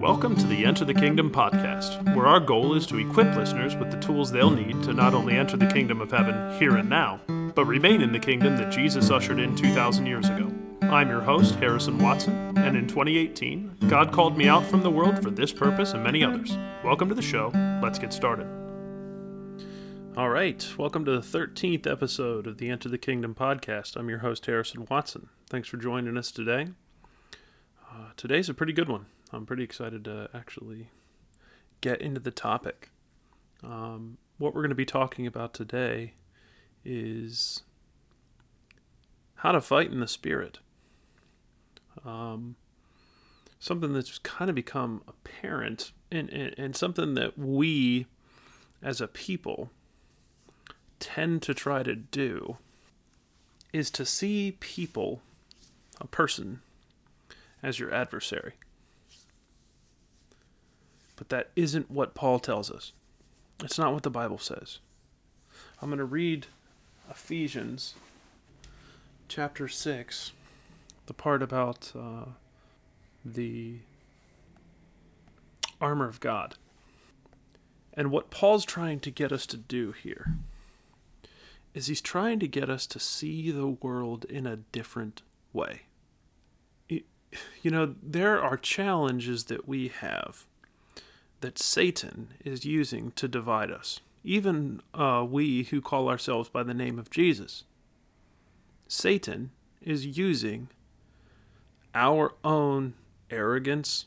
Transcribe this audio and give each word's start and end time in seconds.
Welcome 0.00 0.36
to 0.36 0.46
the 0.46 0.66
Enter 0.66 0.84
the 0.84 0.92
Kingdom 0.92 1.30
podcast, 1.30 2.14
where 2.14 2.26
our 2.26 2.38
goal 2.38 2.74
is 2.74 2.86
to 2.88 2.98
equip 2.98 3.34
listeners 3.34 3.74
with 3.76 3.90
the 3.90 3.98
tools 3.98 4.30
they'll 4.30 4.50
need 4.50 4.82
to 4.82 4.92
not 4.92 5.14
only 5.14 5.34
enter 5.36 5.56
the 5.56 5.66
kingdom 5.68 6.02
of 6.02 6.10
heaven 6.10 6.58
here 6.58 6.76
and 6.76 6.90
now, 6.90 7.18
but 7.54 7.64
remain 7.64 8.02
in 8.02 8.12
the 8.12 8.18
kingdom 8.18 8.58
that 8.58 8.70
Jesus 8.70 9.10
ushered 9.10 9.38
in 9.38 9.56
2,000 9.56 10.04
years 10.04 10.28
ago. 10.28 10.52
I'm 10.82 11.08
your 11.08 11.22
host, 11.22 11.54
Harrison 11.54 11.98
Watson, 11.98 12.34
and 12.58 12.76
in 12.76 12.86
2018, 12.86 13.88
God 13.88 14.12
called 14.12 14.36
me 14.36 14.48
out 14.48 14.66
from 14.66 14.82
the 14.82 14.90
world 14.90 15.22
for 15.22 15.30
this 15.30 15.50
purpose 15.50 15.94
and 15.94 16.04
many 16.04 16.22
others. 16.22 16.56
Welcome 16.84 17.08
to 17.08 17.14
the 17.14 17.22
show. 17.22 17.50
Let's 17.82 17.98
get 17.98 18.12
started. 18.12 18.46
All 20.14 20.28
right, 20.28 20.66
welcome 20.76 21.06
to 21.06 21.12
the 21.12 21.20
13th 21.38 21.86
episode 21.86 22.46
of 22.46 22.58
the 22.58 22.68
Enter 22.68 22.90
the 22.90 22.98
Kingdom 22.98 23.34
podcast. 23.34 23.96
I'm 23.96 24.10
your 24.10 24.18
host, 24.18 24.44
Harrison 24.44 24.86
Watson. 24.90 25.30
Thanks 25.48 25.68
for 25.68 25.78
joining 25.78 26.18
us 26.18 26.30
today. 26.30 26.68
Uh, 27.90 28.10
today's 28.18 28.50
a 28.50 28.54
pretty 28.54 28.74
good 28.74 28.90
one. 28.90 29.06
I'm 29.32 29.46
pretty 29.46 29.64
excited 29.64 30.04
to 30.04 30.30
actually 30.32 30.88
get 31.80 32.00
into 32.00 32.20
the 32.20 32.30
topic. 32.30 32.90
Um, 33.62 34.18
what 34.38 34.54
we're 34.54 34.62
going 34.62 34.70
to 34.70 34.76
be 34.76 34.84
talking 34.84 35.26
about 35.26 35.54
today 35.54 36.14
is 36.84 37.62
how 39.36 39.52
to 39.52 39.60
fight 39.60 39.90
in 39.90 40.00
the 40.00 40.08
spirit. 40.08 40.58
Um, 42.04 42.56
something 43.58 43.92
that's 43.92 44.18
kind 44.18 44.48
of 44.48 44.54
become 44.54 45.02
apparent 45.08 45.92
and, 46.10 46.30
and, 46.30 46.54
and 46.56 46.76
something 46.76 47.14
that 47.14 47.38
we 47.38 48.06
as 48.82 49.00
a 49.00 49.08
people 49.08 49.70
tend 51.00 51.42
to 51.42 51.54
try 51.54 51.82
to 51.82 51.96
do 51.96 52.58
is 53.72 53.90
to 53.90 54.04
see 54.04 54.56
people, 54.60 55.20
a 56.00 56.06
person, 56.06 56.60
as 57.62 57.78
your 57.78 57.92
adversary. 57.92 58.54
But 61.16 61.30
that 61.30 61.50
isn't 61.56 61.90
what 61.90 62.14
Paul 62.14 62.38
tells 62.38 62.70
us. 62.70 62.92
It's 63.64 63.78
not 63.78 63.92
what 63.92 64.02
the 64.02 64.10
Bible 64.10 64.38
says. 64.38 64.78
I'm 65.80 65.88
going 65.88 65.98
to 65.98 66.04
read 66.04 66.46
Ephesians 67.10 67.94
chapter 69.28 69.68
6, 69.68 70.32
the 71.06 71.14
part 71.14 71.42
about 71.42 71.92
uh, 71.98 72.26
the 73.24 73.76
armor 75.80 76.08
of 76.08 76.20
God. 76.20 76.54
And 77.94 78.10
what 78.10 78.30
Paul's 78.30 78.64
trying 78.64 79.00
to 79.00 79.10
get 79.10 79.32
us 79.32 79.46
to 79.46 79.56
do 79.56 79.92
here 79.92 80.36
is 81.74 81.86
he's 81.86 82.00
trying 82.00 82.38
to 82.40 82.48
get 82.48 82.68
us 82.70 82.86
to 82.86 83.00
see 83.00 83.50
the 83.50 83.66
world 83.66 84.24
in 84.26 84.46
a 84.46 84.56
different 84.56 85.22
way. 85.52 85.82
You 87.60 87.70
know, 87.70 87.96
there 88.02 88.40
are 88.40 88.56
challenges 88.56 89.44
that 89.44 89.68
we 89.68 89.88
have 89.88 90.46
that 91.40 91.58
Satan 91.58 92.34
is 92.44 92.64
using 92.64 93.12
to 93.12 93.28
divide 93.28 93.70
us, 93.70 94.00
even 94.24 94.80
uh, 94.94 95.24
we 95.28 95.64
who 95.64 95.80
call 95.80 96.08
ourselves 96.08 96.48
by 96.48 96.62
the 96.62 96.74
name 96.74 96.98
of 96.98 97.10
Jesus. 97.10 97.64
Satan 98.88 99.50
is 99.80 100.18
using 100.18 100.68
our 101.94 102.34
own 102.44 102.94
arrogance 103.30 104.06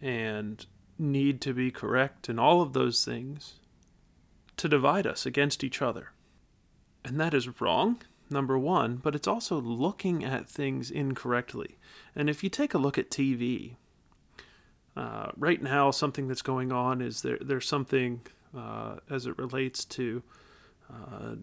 and 0.00 0.66
need 0.98 1.40
to 1.40 1.52
be 1.52 1.70
correct 1.70 2.28
and 2.28 2.38
all 2.38 2.60
of 2.60 2.72
those 2.72 3.04
things 3.04 3.54
to 4.56 4.68
divide 4.68 5.06
us 5.06 5.24
against 5.24 5.64
each 5.64 5.80
other. 5.80 6.12
And 7.04 7.18
that 7.18 7.32
is 7.32 7.60
wrong, 7.60 8.02
number 8.28 8.58
one, 8.58 8.96
but 8.96 9.14
it's 9.14 9.26
also 9.26 9.60
looking 9.60 10.24
at 10.24 10.48
things 10.48 10.90
incorrectly. 10.90 11.78
And 12.14 12.28
if 12.28 12.44
you 12.44 12.50
take 12.50 12.74
a 12.74 12.78
look 12.78 12.98
at 12.98 13.10
TV, 13.10 13.76
uh, 14.96 15.30
right 15.36 15.62
now, 15.62 15.90
something 15.90 16.28
that's 16.28 16.42
going 16.42 16.72
on 16.72 17.00
is 17.00 17.22
there. 17.22 17.38
There's 17.40 17.68
something 17.68 18.22
uh, 18.56 18.96
as 19.08 19.26
it 19.26 19.38
relates 19.38 19.84
to 19.86 20.22
uh, 20.92 21.36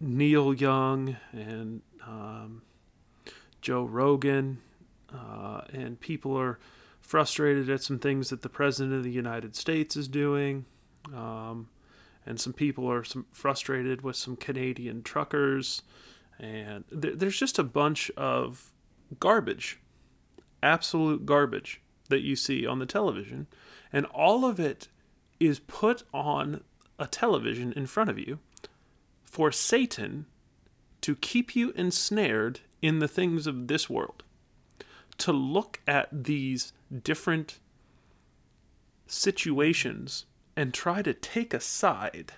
Neil 0.00 0.54
Young 0.54 1.16
and 1.32 1.82
um, 2.06 2.62
Joe 3.60 3.84
Rogan, 3.84 4.58
uh, 5.14 5.62
and 5.72 6.00
people 6.00 6.36
are 6.38 6.58
frustrated 7.00 7.68
at 7.70 7.82
some 7.82 7.98
things 7.98 8.30
that 8.30 8.42
the 8.42 8.48
president 8.48 8.94
of 8.94 9.04
the 9.04 9.10
United 9.10 9.54
States 9.54 9.96
is 9.96 10.08
doing. 10.08 10.64
Um, 11.14 11.68
and 12.24 12.40
some 12.40 12.52
people 12.52 12.90
are 12.90 13.04
some 13.04 13.26
frustrated 13.30 14.02
with 14.02 14.16
some 14.16 14.36
Canadian 14.36 15.02
truckers, 15.02 15.82
and 16.40 16.84
th- 16.90 17.18
there's 17.18 17.38
just 17.38 17.58
a 17.58 17.64
bunch 17.64 18.10
of 18.16 18.72
garbage, 19.20 19.78
absolute 20.62 21.24
garbage 21.24 21.80
that 22.06 22.22
you 22.22 22.36
see 22.36 22.66
on 22.66 22.78
the 22.78 22.86
television, 22.86 23.46
and 23.92 24.06
all 24.06 24.44
of 24.44 24.58
it 24.58 24.88
is 25.38 25.58
put 25.58 26.02
on 26.12 26.62
a 26.98 27.06
television 27.06 27.72
in 27.72 27.86
front 27.86 28.10
of 28.10 28.18
you 28.18 28.38
for 29.24 29.52
Satan 29.52 30.26
to 31.02 31.14
keep 31.14 31.54
you 31.54 31.70
ensnared 31.72 32.60
in 32.80 32.98
the 32.98 33.08
things 33.08 33.46
of 33.46 33.68
this 33.68 33.90
world, 33.90 34.24
to 35.18 35.32
look 35.32 35.80
at 35.86 36.08
these 36.12 36.72
different 37.02 37.58
situations 39.06 40.24
and 40.56 40.72
try 40.72 41.02
to 41.02 41.12
take 41.12 41.52
a 41.52 41.60
side. 41.60 42.32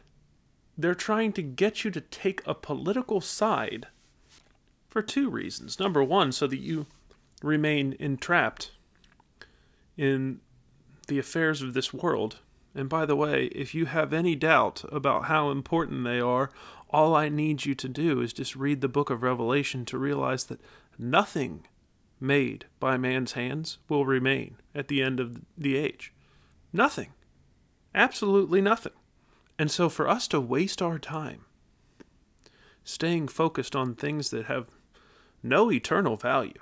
They're 0.76 0.94
trying 0.94 1.32
to 1.34 1.42
get 1.42 1.84
you 1.84 1.90
to 1.92 2.00
take 2.00 2.40
a 2.46 2.54
political 2.54 3.20
side 3.20 3.86
for 4.88 5.02
two 5.02 5.30
reasons. 5.30 5.78
Number 5.78 6.02
one, 6.02 6.32
so 6.32 6.46
that 6.46 6.58
you 6.58 6.86
remain 7.42 7.96
entrapped 7.98 8.72
in 9.98 10.40
the 11.08 11.18
affairs 11.18 11.60
of 11.60 11.74
this 11.74 11.92
world. 11.92 12.38
And 12.74 12.88
by 12.88 13.04
the 13.04 13.16
way, 13.16 13.46
if 13.46 13.74
you 13.74 13.86
have 13.86 14.12
any 14.12 14.34
doubt 14.34 14.84
about 14.90 15.24
how 15.24 15.50
important 15.50 16.04
they 16.04 16.20
are, 16.20 16.50
all 16.90 17.14
I 17.14 17.28
need 17.28 17.66
you 17.66 17.74
to 17.74 17.88
do 17.88 18.20
is 18.22 18.32
just 18.32 18.56
read 18.56 18.80
the 18.80 18.88
book 18.88 19.10
of 19.10 19.22
Revelation 19.22 19.84
to 19.86 19.98
realize 19.98 20.44
that 20.44 20.60
nothing 20.98 21.66
made 22.20 22.66
by 22.80 22.96
man's 22.96 23.32
hands 23.32 23.78
will 23.88 24.06
remain 24.06 24.56
at 24.74 24.88
the 24.88 25.02
end 25.02 25.20
of 25.20 25.42
the 25.56 25.76
age. 25.76 26.12
Nothing. 26.72 27.12
Absolutely 27.94 28.60
nothing. 28.60 28.92
And 29.58 29.70
so 29.70 29.88
for 29.88 30.08
us 30.08 30.28
to 30.28 30.40
waste 30.40 30.80
our 30.80 30.98
time 30.98 31.44
staying 32.84 33.28
focused 33.28 33.76
on 33.76 33.94
things 33.94 34.30
that 34.30 34.46
have 34.46 34.66
no 35.42 35.70
eternal 35.70 36.16
value, 36.16 36.54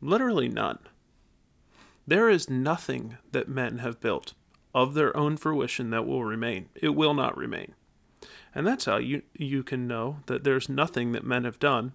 literally 0.00 0.48
none, 0.48 0.78
there 2.06 2.28
is 2.28 2.50
nothing 2.50 3.16
that 3.30 3.48
men 3.48 3.78
have 3.78 4.00
built 4.00 4.34
of 4.74 4.94
their 4.94 5.16
own 5.16 5.36
fruition 5.36 5.90
that 5.90 6.06
will 6.06 6.24
remain. 6.24 6.68
It 6.74 6.90
will 6.90 7.14
not 7.14 7.36
remain. 7.36 7.74
And 8.54 8.66
that's 8.66 8.84
how 8.84 8.96
you, 8.96 9.22
you 9.34 9.62
can 9.62 9.86
know 9.86 10.18
that 10.26 10.44
there's 10.44 10.68
nothing 10.68 11.12
that 11.12 11.24
men 11.24 11.44
have 11.44 11.58
done 11.58 11.92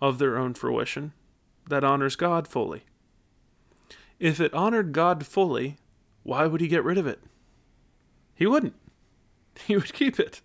of 0.00 0.18
their 0.18 0.36
own 0.38 0.54
fruition 0.54 1.12
that 1.68 1.84
honors 1.84 2.16
God 2.16 2.48
fully. 2.48 2.84
If 4.18 4.40
it 4.40 4.54
honored 4.54 4.92
God 4.92 5.26
fully, 5.26 5.76
why 6.22 6.46
would 6.46 6.60
he 6.60 6.68
get 6.68 6.84
rid 6.84 6.98
of 6.98 7.06
it? 7.06 7.20
He 8.34 8.46
wouldn't. 8.46 8.74
He 9.66 9.76
would 9.76 9.92
keep 9.92 10.20
it. 10.20 10.40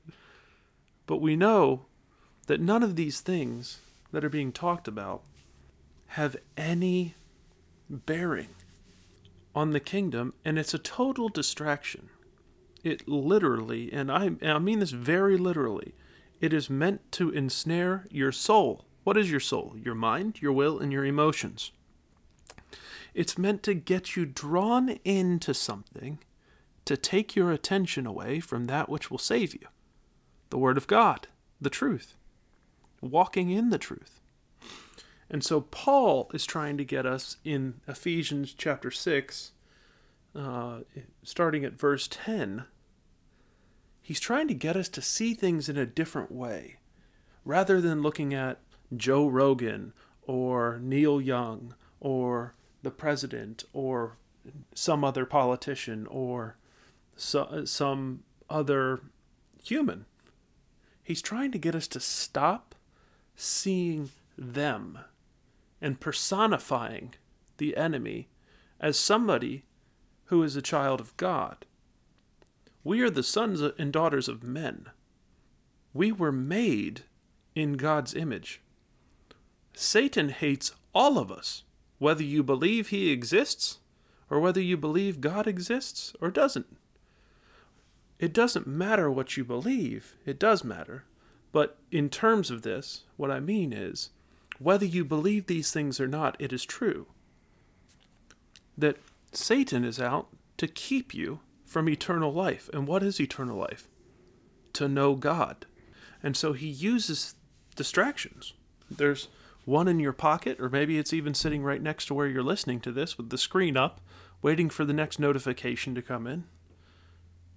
But 1.05 1.21
we 1.21 1.35
know 1.35 1.85
that 2.47 2.59
none 2.59 2.81
of 2.81 2.95
these 2.95 3.21
things 3.21 3.77
that 4.11 4.25
are 4.25 4.29
being 4.29 4.51
talked 4.51 4.87
about 4.87 5.21
have 6.07 6.35
any 6.57 7.13
bearing 7.97 8.49
on 9.55 9.71
the 9.71 9.79
kingdom, 9.79 10.33
and 10.43 10.57
it's 10.57 10.73
a 10.73 10.79
total 10.79 11.29
distraction. 11.29 12.09
It 12.83 13.07
literally, 13.07 13.91
and 13.93 14.11
I, 14.11 14.25
and 14.25 14.51
I 14.51 14.59
mean 14.59 14.79
this 14.79 14.91
very 14.91 15.37
literally, 15.37 15.93
it 16.41 16.53
is 16.53 16.69
meant 16.69 17.11
to 17.13 17.29
ensnare 17.29 18.05
your 18.09 18.31
soul. 18.31 18.85
What 19.03 19.17
is 19.17 19.31
your 19.31 19.39
soul? 19.39 19.75
Your 19.81 19.95
mind, 19.95 20.41
your 20.41 20.51
will, 20.51 20.79
and 20.79 20.91
your 20.91 21.05
emotions. 21.05 21.71
It's 23.13 23.37
meant 23.37 23.63
to 23.63 23.73
get 23.73 24.15
you 24.15 24.25
drawn 24.25 24.89
into 25.05 25.53
something 25.53 26.19
to 26.85 26.97
take 26.97 27.35
your 27.35 27.51
attention 27.51 28.05
away 28.05 28.39
from 28.39 28.65
that 28.67 28.89
which 28.89 29.09
will 29.09 29.17
save 29.17 29.53
you 29.53 29.67
the 30.49 30.57
Word 30.57 30.77
of 30.77 30.85
God, 30.85 31.27
the 31.59 31.69
truth, 31.69 32.15
walking 33.01 33.49
in 33.49 33.69
the 33.69 33.77
truth. 33.77 34.19
And 35.33 35.43
so 35.43 35.61
Paul 35.61 36.29
is 36.31 36.45
trying 36.45 36.77
to 36.77 36.85
get 36.85 37.07
us 37.07 37.37
in 37.43 37.81
Ephesians 37.87 38.53
chapter 38.55 38.91
6, 38.91 39.51
uh, 40.35 40.81
starting 41.23 41.65
at 41.65 41.73
verse 41.73 42.07
10. 42.07 42.65
He's 43.99 44.19
trying 44.19 44.47
to 44.47 44.53
get 44.53 44.75
us 44.75 44.87
to 44.89 45.01
see 45.01 45.33
things 45.33 45.67
in 45.67 45.75
a 45.75 45.87
different 45.87 46.31
way. 46.31 46.75
Rather 47.43 47.81
than 47.81 48.03
looking 48.03 48.31
at 48.35 48.59
Joe 48.95 49.27
Rogan 49.27 49.93
or 50.21 50.77
Neil 50.79 51.19
Young 51.19 51.73
or 51.99 52.53
the 52.83 52.91
president 52.91 53.63
or 53.73 54.17
some 54.75 55.03
other 55.03 55.25
politician 55.25 56.05
or 56.11 56.57
so, 57.15 57.65
some 57.65 58.21
other 58.51 59.01
human. 59.63 60.05
He's 61.01 61.23
trying 61.23 61.51
to 61.53 61.57
get 61.57 61.73
us 61.73 61.87
to 61.87 61.99
stop 61.99 62.75
seeing 63.35 64.11
them 64.37 64.99
and 65.83 65.99
personifying 65.99 67.13
the 67.57 67.75
enemy 67.75 68.29
as 68.79 68.97
somebody 68.97 69.65
who 70.25 70.41
is 70.41 70.55
a 70.55 70.61
child 70.61 71.01
of 71.01 71.15
God. 71.17 71.65
We 72.83 73.01
are 73.01 73.09
the 73.09 73.21
sons 73.21 73.61
and 73.61 73.91
daughters 73.91 74.27
of 74.27 74.43
men. 74.43 74.87
We 75.93 76.11
were 76.11 76.31
made 76.31 77.01
in 77.53 77.73
God's 77.73 78.15
image. 78.15 78.61
Satan 79.73 80.29
hates 80.29 80.73
all 80.95 81.19
of 81.19 81.31
us, 81.31 81.63
whether 81.99 82.23
you 82.23 82.43
believe 82.43 82.87
he 82.87 83.11
exists 83.11 83.79
or 84.29 84.39
whether 84.39 84.61
you 84.61 84.77
believe 84.77 85.21
God 85.21 85.47
exists 85.47 86.13
or 86.21 86.31
doesn't. 86.31 86.77
It 88.19 88.33
doesn't 88.33 88.67
matter 88.67 89.11
what 89.11 89.35
you 89.35 89.43
believe, 89.43 90.15
it 90.25 90.39
does 90.39 90.63
matter. 90.63 91.03
But 91.51 91.77
in 91.91 92.09
terms 92.09 92.49
of 92.49 92.61
this, 92.61 93.03
what 93.17 93.29
I 93.29 93.39
mean 93.39 93.73
is 93.73 94.09
whether 94.59 94.85
you 94.85 95.03
believe 95.03 95.47
these 95.47 95.71
things 95.71 95.99
or 95.99 96.07
not, 96.07 96.35
it 96.39 96.53
is 96.53 96.65
true 96.65 97.07
that 98.77 98.97
Satan 99.31 99.83
is 99.83 99.99
out 99.99 100.27
to 100.57 100.67
keep 100.67 101.13
you 101.13 101.39
from 101.65 101.89
eternal 101.89 102.31
life. 102.31 102.69
And 102.73 102.87
what 102.87 103.03
is 103.03 103.19
eternal 103.19 103.57
life? 103.57 103.87
To 104.73 104.87
know 104.87 105.15
God. 105.15 105.65
And 106.21 106.37
so 106.37 106.53
he 106.53 106.67
uses 106.67 107.35
distractions. 107.75 108.53
There's 108.89 109.27
one 109.65 109.87
in 109.87 109.99
your 109.99 110.13
pocket, 110.13 110.59
or 110.59 110.69
maybe 110.69 110.97
it's 110.97 111.13
even 111.13 111.33
sitting 111.33 111.63
right 111.63 111.81
next 111.81 112.05
to 112.07 112.13
where 112.13 112.27
you're 112.27 112.43
listening 112.43 112.79
to 112.81 112.91
this 112.91 113.17
with 113.17 113.29
the 113.29 113.37
screen 113.37 113.77
up, 113.77 114.01
waiting 114.41 114.69
for 114.69 114.85
the 114.85 114.93
next 114.93 115.19
notification 115.19 115.95
to 115.95 116.01
come 116.01 116.27
in. 116.27 116.43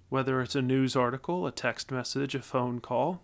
Whether 0.09 0.41
it's 0.41 0.55
a 0.55 0.61
news 0.61 0.95
article, 0.95 1.45
a 1.45 1.51
text 1.51 1.91
message, 1.91 2.33
a 2.33 2.41
phone 2.41 2.79
call. 2.79 3.21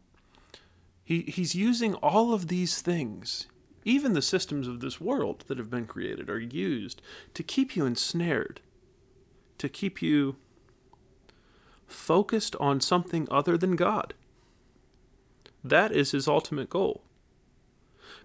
He, 1.03 1.21
he's 1.21 1.55
using 1.55 1.95
all 1.95 2.33
of 2.33 2.47
these 2.47 2.81
things 2.81 3.47
even 3.85 4.13
the 4.13 4.21
systems 4.21 4.67
of 4.67 4.79
this 4.79 5.01
world 5.01 5.43
that 5.47 5.57
have 5.57 5.69
been 5.69 5.85
created 5.85 6.29
are 6.29 6.39
used 6.39 7.01
to 7.33 7.43
keep 7.43 7.75
you 7.75 7.85
ensnared, 7.85 8.61
to 9.57 9.69
keep 9.69 10.01
you 10.01 10.35
focused 11.87 12.55
on 12.59 12.81
something 12.81 13.27
other 13.29 13.57
than 13.57 13.75
God. 13.75 14.13
That 15.63 15.91
is 15.91 16.11
his 16.11 16.27
ultimate 16.27 16.69
goal. 16.69 17.03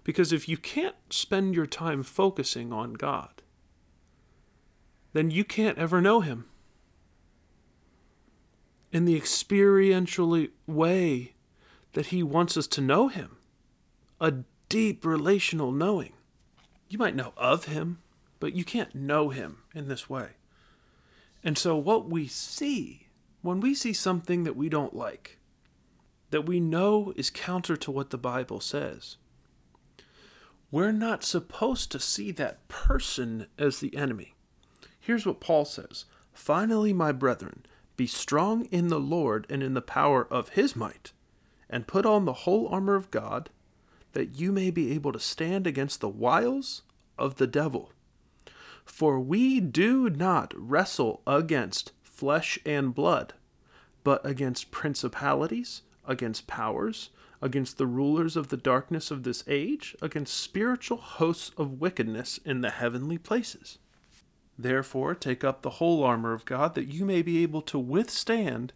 Because 0.03 0.33
if 0.33 0.49
you 0.49 0.57
can't 0.57 0.95
spend 1.09 1.55
your 1.55 1.65
time 1.65 2.03
focusing 2.03 2.73
on 2.73 2.93
God, 2.93 3.41
then 5.13 5.31
you 5.31 5.43
can't 5.43 5.77
ever 5.77 6.01
know 6.01 6.21
him. 6.21 6.45
In 8.91 9.05
the 9.05 9.15
experiential 9.15 10.47
way 10.67 11.33
that 11.93 12.07
he 12.07 12.23
wants 12.23 12.57
us 12.57 12.67
to 12.67 12.81
know 12.81 13.07
him, 13.07 13.37
a 14.19 14.33
deep 14.69 15.05
relational 15.05 15.71
knowing. 15.71 16.13
You 16.87 16.97
might 16.97 17.15
know 17.15 17.33
of 17.35 17.65
him, 17.65 17.99
but 18.39 18.53
you 18.53 18.63
can't 18.63 18.95
know 18.95 19.29
him 19.29 19.63
in 19.75 19.87
this 19.87 20.09
way. 20.09 20.29
And 21.43 21.57
so, 21.57 21.75
what 21.75 22.09
we 22.09 22.27
see 22.27 23.07
when 23.41 23.61
we 23.61 23.73
see 23.73 23.93
something 23.93 24.43
that 24.43 24.55
we 24.55 24.67
don't 24.67 24.95
like, 24.95 25.37
that 26.29 26.45
we 26.45 26.59
know 26.59 27.13
is 27.15 27.29
counter 27.29 27.77
to 27.77 27.91
what 27.91 28.09
the 28.09 28.17
Bible 28.17 28.59
says, 28.59 29.17
we're 30.71 30.91
not 30.91 31.23
supposed 31.23 31.91
to 31.91 31.99
see 31.99 32.31
that 32.31 32.67
person 32.67 33.47
as 33.57 33.79
the 33.79 33.95
enemy. 33.95 34.35
Here's 34.99 35.25
what 35.25 35.39
Paul 35.39 35.65
says 35.65 36.05
Finally, 36.33 36.93
my 36.93 37.11
brethren, 37.11 37.65
be 37.97 38.05
strong 38.07 38.65
in 38.65 38.89
the 38.89 38.99
Lord 38.99 39.47
and 39.49 39.63
in 39.63 39.73
the 39.73 39.81
power 39.81 40.27
of 40.29 40.49
his 40.49 40.75
might, 40.75 41.11
and 41.69 41.87
put 41.87 42.05
on 42.05 42.25
the 42.25 42.33
whole 42.33 42.67
armor 42.67 42.95
of 42.95 43.09
God 43.09 43.49
that 44.19 44.37
you 44.37 44.51
may 44.51 44.69
be 44.69 44.91
able 44.91 45.13
to 45.13 45.19
stand 45.19 45.65
against 45.65 46.01
the 46.01 46.09
wiles 46.09 46.81
of 47.17 47.35
the 47.35 47.47
devil. 47.47 47.93
For 48.83 49.17
we 49.17 49.61
do 49.61 50.09
not 50.09 50.53
wrestle 50.57 51.21
against 51.25 51.93
flesh 52.03 52.59
and 52.65 52.93
blood, 52.93 53.31
but 54.03 54.19
against 54.25 54.71
principalities, 54.71 55.83
against 56.05 56.47
powers, 56.47 57.11
against 57.41 57.77
the 57.77 57.87
rulers 57.87 58.35
of 58.35 58.49
the 58.49 58.57
darkness 58.57 59.09
of 59.09 59.23
this 59.23 59.41
age, 59.47 59.95
against 60.01 60.37
spiritual 60.37 60.97
hosts 60.97 61.53
of 61.55 61.79
wickedness 61.79 62.41
in 62.43 62.59
the 62.59 62.71
heavenly 62.71 63.17
places. 63.17 63.77
Therefore, 64.57 65.15
take 65.15 65.45
up 65.45 65.61
the 65.61 65.77
whole 65.79 66.03
armor 66.03 66.33
of 66.33 66.43
God, 66.43 66.75
that 66.75 66.93
you 66.93 67.05
may 67.05 67.21
be 67.21 67.41
able 67.41 67.61
to 67.61 67.79
withstand 67.79 68.73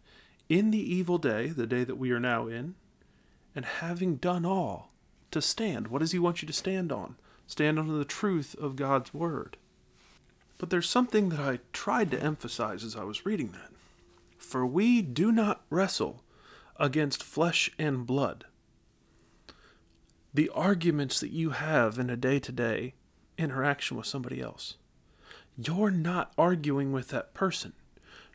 in 0.48 0.72
the 0.72 0.96
evil 0.96 1.18
day, 1.18 1.48
the 1.48 1.68
day 1.68 1.84
that 1.84 1.98
we 1.98 2.12
are 2.12 2.20
now 2.22 2.48
in, 2.48 2.76
and 3.54 3.66
having 3.66 4.16
done 4.16 4.46
all, 4.46 4.93
to 5.34 5.42
stand. 5.42 5.88
What 5.88 6.00
does 6.00 6.12
he 6.12 6.20
want 6.20 6.42
you 6.42 6.48
to 6.48 6.54
stand 6.54 6.92
on? 6.92 7.16
Stand 7.48 7.78
on 7.78 7.98
the 7.98 8.06
truth 8.06 8.56
of 8.60 8.76
God's 8.76 9.14
word. 9.14 9.58
But 10.58 10.70
there's 10.70 10.90
something 10.90 11.30
that 11.30 11.40
I 11.40 11.60
tried 11.74 12.12
to 12.12 12.22
emphasize 12.22 12.84
as 12.84 12.96
I 12.96 13.04
was 13.04 13.26
reading 13.26 13.52
that. 13.52 13.72
For 14.38 14.66
we 14.66 15.02
do 15.02 15.32
not 15.32 15.64
wrestle 15.70 16.24
against 16.78 17.24
flesh 17.24 17.70
and 17.78 18.06
blood. 18.06 18.46
The 20.34 20.50
arguments 20.50 21.20
that 21.20 21.32
you 21.32 21.52
have 21.52 22.00
in 22.00 22.10
a 22.10 22.18
day 22.18 22.40
to 22.40 22.52
day 22.52 22.94
interaction 23.38 23.98
with 23.98 24.06
somebody 24.06 24.42
else, 24.42 24.76
you're 25.58 25.92
not 25.92 26.34
arguing 26.38 26.92
with 26.92 27.10
that 27.10 27.34
person. 27.34 27.74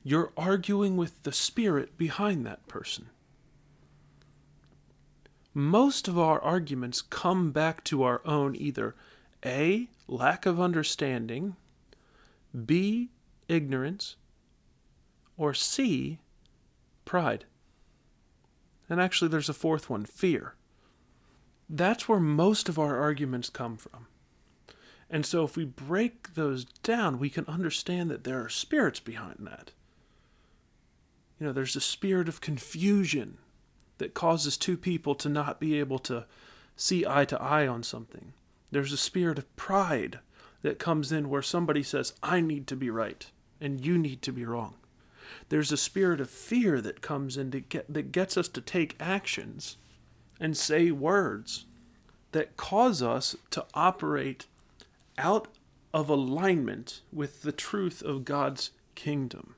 You're 0.04 0.32
arguing 0.36 0.96
with 0.96 1.22
the 1.22 1.32
spirit 1.32 1.98
behind 1.98 2.46
that 2.46 2.68
person 2.68 3.08
most 5.54 6.08
of 6.08 6.18
our 6.18 6.40
arguments 6.40 7.02
come 7.02 7.50
back 7.50 7.82
to 7.84 8.02
our 8.02 8.20
own 8.24 8.54
either 8.56 8.94
A, 9.44 9.88
lack 10.06 10.46
of 10.46 10.60
understanding, 10.60 11.56
B, 12.66 13.10
ignorance, 13.48 14.16
or 15.36 15.54
C, 15.54 16.18
pride. 17.04 17.44
And 18.88 19.00
actually, 19.00 19.28
there's 19.28 19.48
a 19.48 19.54
fourth 19.54 19.90
one 19.90 20.04
fear. 20.04 20.54
That's 21.68 22.08
where 22.08 22.20
most 22.20 22.68
of 22.68 22.78
our 22.78 22.98
arguments 22.98 23.50
come 23.50 23.76
from. 23.76 24.06
And 25.10 25.24
so, 25.24 25.44
if 25.44 25.56
we 25.56 25.64
break 25.64 26.34
those 26.34 26.64
down, 26.64 27.18
we 27.18 27.30
can 27.30 27.46
understand 27.46 28.10
that 28.10 28.24
there 28.24 28.42
are 28.42 28.48
spirits 28.48 29.00
behind 29.00 29.38
that. 29.40 29.72
You 31.38 31.46
know, 31.46 31.52
there's 31.52 31.76
a 31.76 31.80
spirit 31.80 32.28
of 32.28 32.40
confusion 32.40 33.38
that 33.98 34.14
causes 34.14 34.56
two 34.56 34.76
people 34.76 35.14
to 35.16 35.28
not 35.28 35.60
be 35.60 35.78
able 35.78 35.98
to 36.00 36.24
see 36.76 37.04
eye 37.06 37.24
to 37.26 37.40
eye 37.42 37.66
on 37.66 37.82
something. 37.82 38.32
There's 38.70 38.92
a 38.92 38.96
spirit 38.96 39.38
of 39.38 39.56
pride 39.56 40.20
that 40.62 40.78
comes 40.78 41.12
in 41.12 41.28
where 41.28 41.42
somebody 41.42 41.82
says, 41.82 42.14
I 42.22 42.40
need 42.40 42.66
to 42.68 42.76
be 42.76 42.90
right 42.90 43.26
and 43.60 43.84
you 43.84 43.98
need 43.98 44.22
to 44.22 44.32
be 44.32 44.44
wrong. 44.44 44.74
There's 45.48 45.72
a 45.72 45.76
spirit 45.76 46.20
of 46.20 46.30
fear 46.30 46.80
that 46.80 47.00
comes 47.00 47.36
in 47.36 47.50
to 47.50 47.60
get, 47.60 47.92
that 47.92 48.12
gets 48.12 48.36
us 48.36 48.48
to 48.48 48.60
take 48.60 48.96
actions 49.00 49.76
and 50.40 50.56
say 50.56 50.90
words 50.90 51.66
that 52.32 52.56
cause 52.56 53.02
us 53.02 53.36
to 53.50 53.64
operate 53.74 54.46
out 55.16 55.48
of 55.92 56.08
alignment 56.08 57.00
with 57.12 57.42
the 57.42 57.52
truth 57.52 58.02
of 58.02 58.24
God's 58.24 58.70
kingdom. 58.94 59.54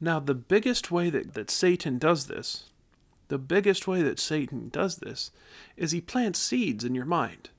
Now, 0.00 0.20
the 0.20 0.34
biggest 0.34 0.90
way 0.90 1.10
that, 1.10 1.34
that 1.34 1.50
Satan 1.50 1.98
does 1.98 2.26
this 2.26 2.70
the 3.28 3.38
biggest 3.38 3.88
way 3.88 4.02
that 4.02 4.20
Satan 4.20 4.68
does 4.68 4.96
this 4.96 5.30
is 5.76 5.90
he 5.90 6.00
plants 6.00 6.38
seeds 6.38 6.84
in 6.84 6.94
your 6.94 7.04
mind. 7.04 7.50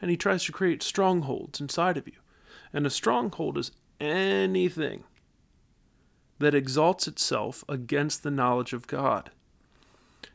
And 0.00 0.10
he 0.10 0.16
tries 0.16 0.44
to 0.44 0.52
create 0.52 0.82
strongholds 0.82 1.60
inside 1.60 1.96
of 1.96 2.06
you. 2.06 2.14
And 2.72 2.86
a 2.86 2.90
stronghold 2.90 3.56
is 3.56 3.70
anything 4.00 5.04
that 6.38 6.54
exalts 6.54 7.06
itself 7.06 7.64
against 7.68 8.22
the 8.22 8.30
knowledge 8.30 8.72
of 8.72 8.86
God. 8.86 9.30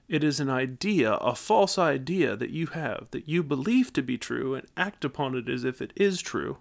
It 0.08 0.24
is 0.24 0.40
an 0.40 0.50
idea, 0.50 1.14
a 1.16 1.36
false 1.36 1.78
idea 1.78 2.36
that 2.36 2.50
you 2.50 2.68
have, 2.68 3.08
that 3.12 3.28
you 3.28 3.44
believe 3.44 3.94
to 3.94 4.02
be 4.02 4.18
true 4.18 4.56
and 4.56 4.66
act 4.76 5.06
upon 5.06 5.36
it 5.36 5.48
as 5.48 5.64
if 5.64 5.82
it 5.82 5.94
is 5.96 6.22
true, 6.22 6.58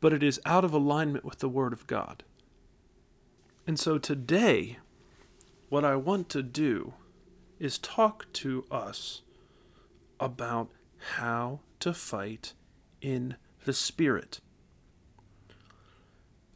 but 0.00 0.12
it 0.12 0.22
is 0.22 0.40
out 0.44 0.64
of 0.64 0.72
alignment 0.72 1.24
with 1.24 1.38
the 1.38 1.48
Word 1.48 1.72
of 1.72 1.86
God. 1.86 2.24
And 3.66 3.78
so 3.78 3.98
today, 3.98 4.78
what 5.68 5.84
I 5.84 5.94
want 5.94 6.28
to 6.30 6.42
do 6.42 6.94
is 7.62 7.78
talk 7.78 8.26
to 8.32 8.64
us 8.72 9.22
about 10.18 10.68
how 11.14 11.60
to 11.78 11.94
fight 11.94 12.54
in 13.00 13.36
the 13.64 13.72
Spirit. 13.72 14.40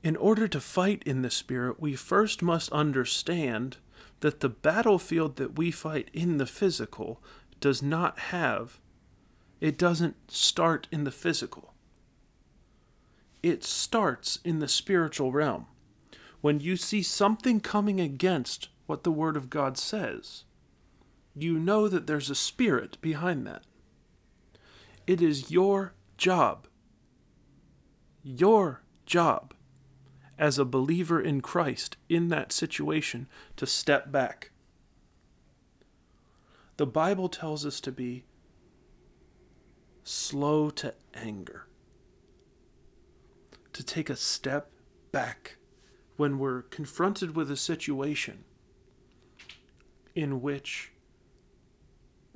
In 0.02 0.16
order 0.16 0.48
to 0.48 0.60
fight 0.60 1.04
in 1.06 1.22
the 1.22 1.30
Spirit, 1.30 1.80
we 1.80 1.94
first 1.94 2.42
must 2.42 2.72
understand 2.72 3.76
that 4.18 4.40
the 4.40 4.48
battlefield 4.48 5.36
that 5.36 5.56
we 5.56 5.70
fight 5.70 6.10
in 6.12 6.38
the 6.38 6.46
physical 6.46 7.22
does 7.60 7.80
not 7.80 8.18
have, 8.18 8.80
it 9.60 9.78
doesn't 9.78 10.30
start 10.30 10.88
in 10.90 11.04
the 11.04 11.12
physical. 11.12 11.72
It 13.44 13.62
starts 13.62 14.40
in 14.44 14.58
the 14.58 14.68
spiritual 14.68 15.30
realm. 15.30 15.66
When 16.40 16.58
you 16.58 16.76
see 16.76 17.02
something 17.02 17.60
coming 17.60 18.00
against 18.00 18.70
what 18.86 19.04
the 19.04 19.12
Word 19.12 19.36
of 19.36 19.50
God 19.50 19.78
says, 19.78 20.42
you 21.36 21.58
know 21.58 21.86
that 21.86 22.06
there's 22.06 22.30
a 22.30 22.34
spirit 22.34 22.98
behind 23.02 23.46
that. 23.46 23.62
It 25.06 25.20
is 25.20 25.50
your 25.50 25.92
job, 26.16 26.66
your 28.22 28.82
job 29.04 29.52
as 30.38 30.58
a 30.58 30.64
believer 30.64 31.20
in 31.20 31.42
Christ 31.42 31.98
in 32.08 32.28
that 32.28 32.52
situation 32.52 33.28
to 33.56 33.66
step 33.66 34.10
back. 34.10 34.50
The 36.78 36.86
Bible 36.86 37.28
tells 37.28 37.64
us 37.66 37.80
to 37.80 37.92
be 37.92 38.24
slow 40.04 40.70
to 40.70 40.94
anger, 41.14 41.66
to 43.74 43.84
take 43.84 44.08
a 44.08 44.16
step 44.16 44.70
back 45.12 45.56
when 46.16 46.38
we're 46.38 46.62
confronted 46.62 47.36
with 47.36 47.50
a 47.50 47.56
situation 47.56 48.44
in 50.14 50.40
which 50.40 50.92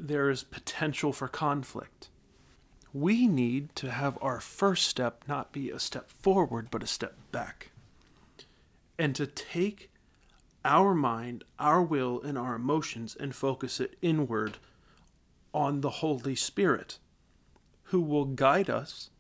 there 0.07 0.31
is 0.31 0.43
potential 0.43 1.13
for 1.13 1.29
conflict. 1.29 2.09
We 2.93 3.29
need 3.29 3.75
to 3.77 3.91
have 3.91 4.19
our 4.21 4.41
first 4.41 4.89
step 4.89 5.25
not 5.29 5.53
be 5.53 5.71
a 5.71 5.79
step 5.79 6.11
forward, 6.11 6.69
but 6.71 6.83
a 6.83 6.89
step 6.89 7.15
back. 7.31 7.71
And 8.99 9.15
to 9.15 9.27
take 9.27 9.91
our 10.65 10.95
mind, 10.95 11.45
our 11.59 11.83
will, 11.83 12.21
and 12.23 12.37
our 12.37 12.55
emotions 12.55 13.17
and 13.19 13.35
focus 13.35 13.81
it 13.81 13.97
inward 14.03 14.59
on 15.55 15.81
the 15.81 15.91
Holy 15.91 16.35
Spirit, 16.35 16.99
who 17.85 18.01
will 18.01 18.25
guide 18.25 18.69
us 18.69 19.11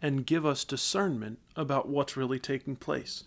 and 0.00 0.26
give 0.26 0.46
us 0.46 0.64
discernment 0.64 1.38
about 1.56 1.88
what's 1.88 2.16
really 2.16 2.38
taking 2.38 2.76
place. 2.76 3.24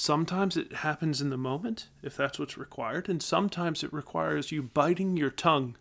Sometimes 0.00 0.56
it 0.56 0.74
happens 0.74 1.20
in 1.20 1.30
the 1.30 1.36
moment, 1.36 1.88
if 2.04 2.16
that's 2.16 2.38
what's 2.38 2.56
required, 2.56 3.08
and 3.08 3.20
sometimes 3.20 3.82
it 3.82 3.92
requires 3.92 4.52
you 4.52 4.62
biting 4.62 5.16
your 5.16 5.28
tongue 5.28 5.76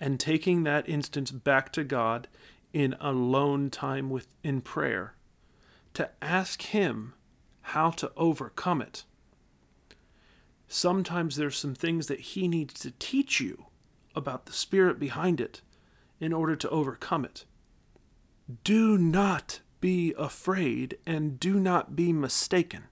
and 0.00 0.18
taking 0.18 0.64
that 0.64 0.88
instance 0.88 1.30
back 1.30 1.72
to 1.74 1.84
God 1.84 2.26
in 2.72 2.96
alone 2.98 3.70
time 3.70 4.10
with 4.10 4.26
in 4.42 4.60
prayer 4.60 5.14
to 5.94 6.10
ask 6.20 6.62
him 6.62 7.14
how 7.60 7.90
to 7.90 8.10
overcome 8.16 8.82
it. 8.82 9.04
Sometimes 10.66 11.36
there's 11.36 11.56
some 11.56 11.76
things 11.76 12.08
that 12.08 12.18
he 12.18 12.48
needs 12.48 12.74
to 12.80 12.90
teach 12.98 13.38
you 13.38 13.66
about 14.16 14.46
the 14.46 14.52
spirit 14.52 14.98
behind 14.98 15.40
it 15.40 15.60
in 16.18 16.32
order 16.32 16.56
to 16.56 16.68
overcome 16.70 17.24
it. 17.24 17.44
Do 18.64 18.98
not 18.98 19.60
be 19.86 20.12
afraid 20.18 20.98
and 21.06 21.38
do 21.38 21.60
not 21.60 21.94
be 21.94 22.12
mistaken. 22.12 22.82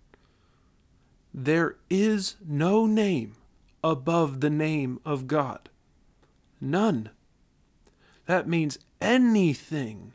There 1.35 1.75
is 1.91 2.37
no 2.47 2.87
name 2.87 3.35
above 3.83 4.41
the 4.41 4.49
name 4.49 5.01
of 5.05 5.27
God. 5.27 5.71
None. 6.61 7.11
That 8.27 8.47
means 8.47 8.79
anything 9.01 10.13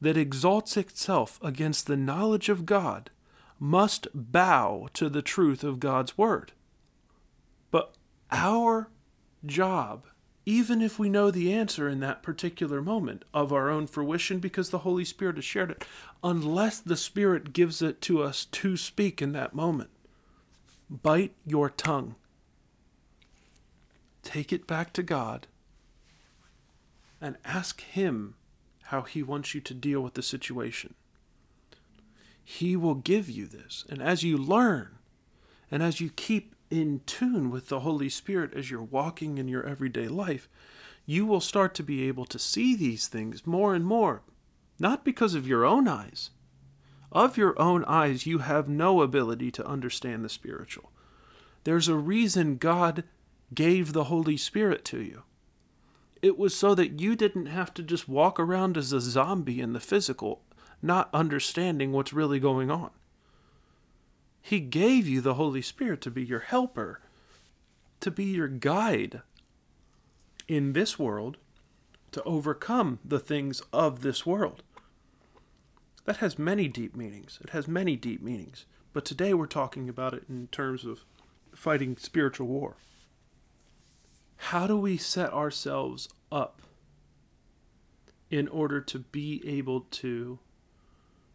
that 0.00 0.16
exalts 0.16 0.76
itself 0.76 1.40
against 1.42 1.88
the 1.88 1.96
knowledge 1.96 2.48
of 2.48 2.64
God 2.64 3.10
must 3.58 4.06
bow 4.14 4.86
to 4.94 5.08
the 5.08 5.20
truth 5.20 5.64
of 5.64 5.80
God's 5.80 6.16
Word. 6.16 6.52
But 7.72 7.92
our 8.30 8.88
job 9.44 10.04
even 10.48 10.80
if 10.80 10.96
we 10.96 11.08
know 11.08 11.30
the 11.30 11.52
answer 11.52 11.88
in 11.88 11.98
that 11.98 12.22
particular 12.22 12.80
moment 12.80 13.24
of 13.34 13.52
our 13.52 13.68
own 13.68 13.88
fruition 13.88 14.38
because 14.38 14.70
the 14.70 14.78
Holy 14.78 15.04
Spirit 15.04 15.34
has 15.34 15.44
shared 15.44 15.72
it, 15.72 15.84
unless 16.22 16.78
the 16.78 16.96
Spirit 16.96 17.52
gives 17.52 17.82
it 17.82 18.00
to 18.02 18.22
us 18.22 18.44
to 18.44 18.76
speak 18.76 19.20
in 19.20 19.32
that 19.32 19.54
moment. 19.54 19.90
Bite 20.88 21.34
your 21.44 21.68
tongue. 21.68 22.14
Take 24.22 24.52
it 24.52 24.68
back 24.68 24.92
to 24.92 25.02
God 25.02 25.48
and 27.20 27.36
ask 27.44 27.80
Him 27.80 28.36
how 28.84 29.02
He 29.02 29.24
wants 29.24 29.52
you 29.52 29.60
to 29.62 29.74
deal 29.74 30.00
with 30.00 30.14
the 30.14 30.22
situation. 30.22 30.94
He 32.44 32.76
will 32.76 32.94
give 32.94 33.28
you 33.28 33.46
this. 33.46 33.84
And 33.88 34.00
as 34.00 34.22
you 34.22 34.36
learn, 34.36 34.98
and 35.72 35.82
as 35.82 36.00
you 36.00 36.10
keep 36.10 36.54
in 36.70 37.00
tune 37.06 37.50
with 37.50 37.68
the 37.68 37.80
Holy 37.80 38.08
Spirit 38.08 38.52
as 38.54 38.70
you're 38.70 38.82
walking 38.82 39.38
in 39.38 39.48
your 39.48 39.64
everyday 39.64 40.08
life, 40.08 40.48
you 41.04 41.24
will 41.24 41.40
start 41.40 41.74
to 41.74 41.82
be 41.82 42.08
able 42.08 42.26
to 42.26 42.38
see 42.38 42.74
these 42.74 43.06
things 43.06 43.46
more 43.46 43.74
and 43.74 43.84
more, 43.84 44.22
not 44.78 45.04
because 45.04 45.34
of 45.34 45.46
your 45.46 45.64
own 45.64 45.86
eyes. 45.86 46.30
Of 47.12 47.36
your 47.36 47.58
own 47.60 47.84
eyes, 47.84 48.26
you 48.26 48.38
have 48.38 48.68
no 48.68 49.00
ability 49.00 49.50
to 49.52 49.66
understand 49.66 50.24
the 50.24 50.28
spiritual. 50.28 50.90
There's 51.64 51.88
a 51.88 51.94
reason 51.94 52.56
God 52.56 53.04
gave 53.54 53.92
the 53.92 54.04
Holy 54.04 54.36
Spirit 54.36 54.84
to 54.86 55.00
you. 55.00 55.22
It 56.20 56.36
was 56.36 56.56
so 56.56 56.74
that 56.74 57.00
you 57.00 57.14
didn't 57.14 57.46
have 57.46 57.72
to 57.74 57.82
just 57.82 58.08
walk 58.08 58.40
around 58.40 58.76
as 58.76 58.92
a 58.92 59.00
zombie 59.00 59.60
in 59.60 59.72
the 59.72 59.80
physical, 59.80 60.42
not 60.82 61.08
understanding 61.12 61.92
what's 61.92 62.12
really 62.12 62.40
going 62.40 62.70
on. 62.70 62.90
He 64.46 64.60
gave 64.60 65.08
you 65.08 65.20
the 65.20 65.34
Holy 65.34 65.60
Spirit 65.60 66.00
to 66.02 66.10
be 66.12 66.24
your 66.24 66.38
helper, 66.38 67.00
to 67.98 68.12
be 68.12 68.26
your 68.26 68.46
guide 68.46 69.22
in 70.46 70.72
this 70.72 71.00
world, 71.00 71.36
to 72.12 72.22
overcome 72.22 73.00
the 73.04 73.18
things 73.18 73.60
of 73.72 74.02
this 74.02 74.24
world. 74.24 74.62
That 76.04 76.18
has 76.18 76.38
many 76.38 76.68
deep 76.68 76.94
meanings. 76.94 77.40
It 77.42 77.50
has 77.50 77.66
many 77.66 77.96
deep 77.96 78.22
meanings. 78.22 78.66
But 78.92 79.04
today 79.04 79.34
we're 79.34 79.46
talking 79.46 79.88
about 79.88 80.14
it 80.14 80.22
in 80.28 80.46
terms 80.52 80.84
of 80.84 81.00
fighting 81.52 81.96
spiritual 81.96 82.46
war. 82.46 82.76
How 84.36 84.68
do 84.68 84.78
we 84.78 84.96
set 84.96 85.32
ourselves 85.32 86.08
up 86.30 86.62
in 88.30 88.46
order 88.46 88.80
to 88.80 89.00
be 89.00 89.42
able 89.44 89.80
to 89.80 90.38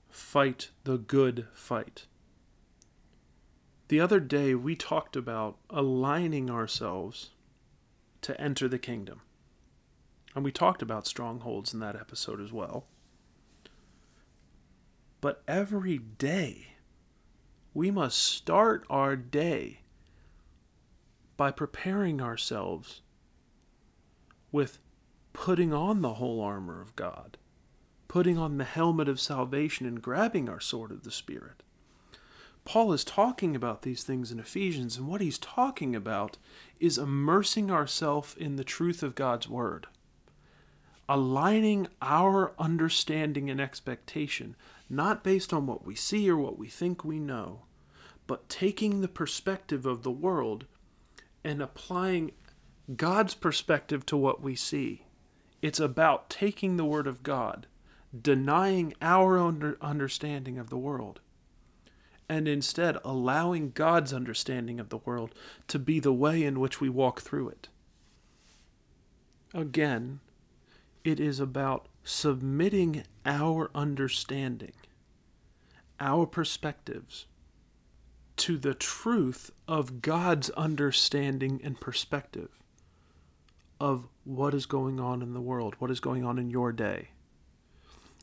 fight 0.09 0.69
the 0.85 0.97
good 0.97 1.47
fight? 1.53 2.05
The 3.91 3.99
other 3.99 4.21
day, 4.21 4.55
we 4.55 4.77
talked 4.77 5.17
about 5.17 5.57
aligning 5.69 6.49
ourselves 6.49 7.31
to 8.21 8.39
enter 8.39 8.69
the 8.69 8.79
kingdom. 8.79 9.19
And 10.33 10.45
we 10.45 10.51
talked 10.53 10.81
about 10.81 11.05
strongholds 11.05 11.73
in 11.73 11.81
that 11.81 11.97
episode 11.97 12.39
as 12.39 12.53
well. 12.53 12.85
But 15.19 15.43
every 15.45 15.97
day, 15.97 16.75
we 17.73 17.91
must 17.91 18.17
start 18.17 18.85
our 18.89 19.17
day 19.17 19.81
by 21.35 21.51
preparing 21.51 22.21
ourselves 22.21 23.01
with 24.53 24.79
putting 25.33 25.73
on 25.73 25.99
the 25.99 26.13
whole 26.13 26.39
armor 26.39 26.79
of 26.79 26.95
God, 26.95 27.37
putting 28.07 28.37
on 28.37 28.57
the 28.57 28.63
helmet 28.63 29.09
of 29.09 29.19
salvation, 29.19 29.85
and 29.85 30.01
grabbing 30.01 30.47
our 30.47 30.61
sword 30.61 30.91
of 30.91 31.03
the 31.03 31.11
Spirit. 31.11 31.61
Paul 32.63 32.93
is 32.93 33.03
talking 33.03 33.55
about 33.55 33.81
these 33.81 34.03
things 34.03 34.31
in 34.31 34.39
Ephesians, 34.39 34.97
and 34.97 35.07
what 35.07 35.21
he's 35.21 35.39
talking 35.39 35.95
about 35.95 36.37
is 36.79 36.97
immersing 36.97 37.71
ourselves 37.71 38.35
in 38.37 38.55
the 38.55 38.63
truth 38.63 39.01
of 39.01 39.15
God's 39.15 39.49
Word, 39.49 39.87
aligning 41.09 41.87
our 42.01 42.53
understanding 42.59 43.49
and 43.49 43.59
expectation, 43.59 44.55
not 44.89 45.23
based 45.23 45.51
on 45.51 45.65
what 45.65 45.85
we 45.85 45.95
see 45.95 46.29
or 46.29 46.37
what 46.37 46.57
we 46.57 46.67
think 46.67 47.03
we 47.03 47.19
know, 47.19 47.63
but 48.27 48.47
taking 48.47 49.01
the 49.01 49.07
perspective 49.07 49.85
of 49.85 50.03
the 50.03 50.11
world 50.11 50.65
and 51.43 51.61
applying 51.61 52.31
God's 52.95 53.33
perspective 53.33 54.05
to 54.05 54.15
what 54.15 54.41
we 54.41 54.55
see. 54.55 55.05
It's 55.61 55.79
about 55.79 56.29
taking 56.29 56.77
the 56.77 56.85
Word 56.85 57.07
of 57.07 57.23
God, 57.23 57.65
denying 58.19 58.93
our 59.01 59.37
own 59.37 59.75
understanding 59.81 60.59
of 60.59 60.69
the 60.69 60.77
world 60.77 61.19
and 62.31 62.47
instead 62.47 62.97
allowing 63.03 63.71
God's 63.71 64.13
understanding 64.13 64.79
of 64.79 64.87
the 64.87 64.99
world 64.99 65.35
to 65.67 65.77
be 65.77 65.99
the 65.99 66.13
way 66.13 66.43
in 66.43 66.61
which 66.61 66.79
we 66.79 66.87
walk 66.87 67.19
through 67.19 67.49
it. 67.49 67.67
Again, 69.53 70.21
it 71.03 71.19
is 71.19 71.41
about 71.41 71.89
submitting 72.05 73.03
our 73.25 73.69
understanding, 73.75 74.71
our 75.99 76.25
perspectives, 76.25 77.25
to 78.37 78.57
the 78.57 78.75
truth 78.75 79.51
of 79.67 80.01
God's 80.01 80.49
understanding 80.51 81.59
and 81.65 81.81
perspective 81.81 82.61
of 83.77 84.07
what 84.23 84.53
is 84.53 84.65
going 84.65 85.01
on 85.01 85.21
in 85.21 85.33
the 85.33 85.41
world, 85.41 85.75
what 85.79 85.91
is 85.91 85.99
going 85.99 86.23
on 86.23 86.39
in 86.39 86.49
your 86.49 86.71
day. 86.71 87.09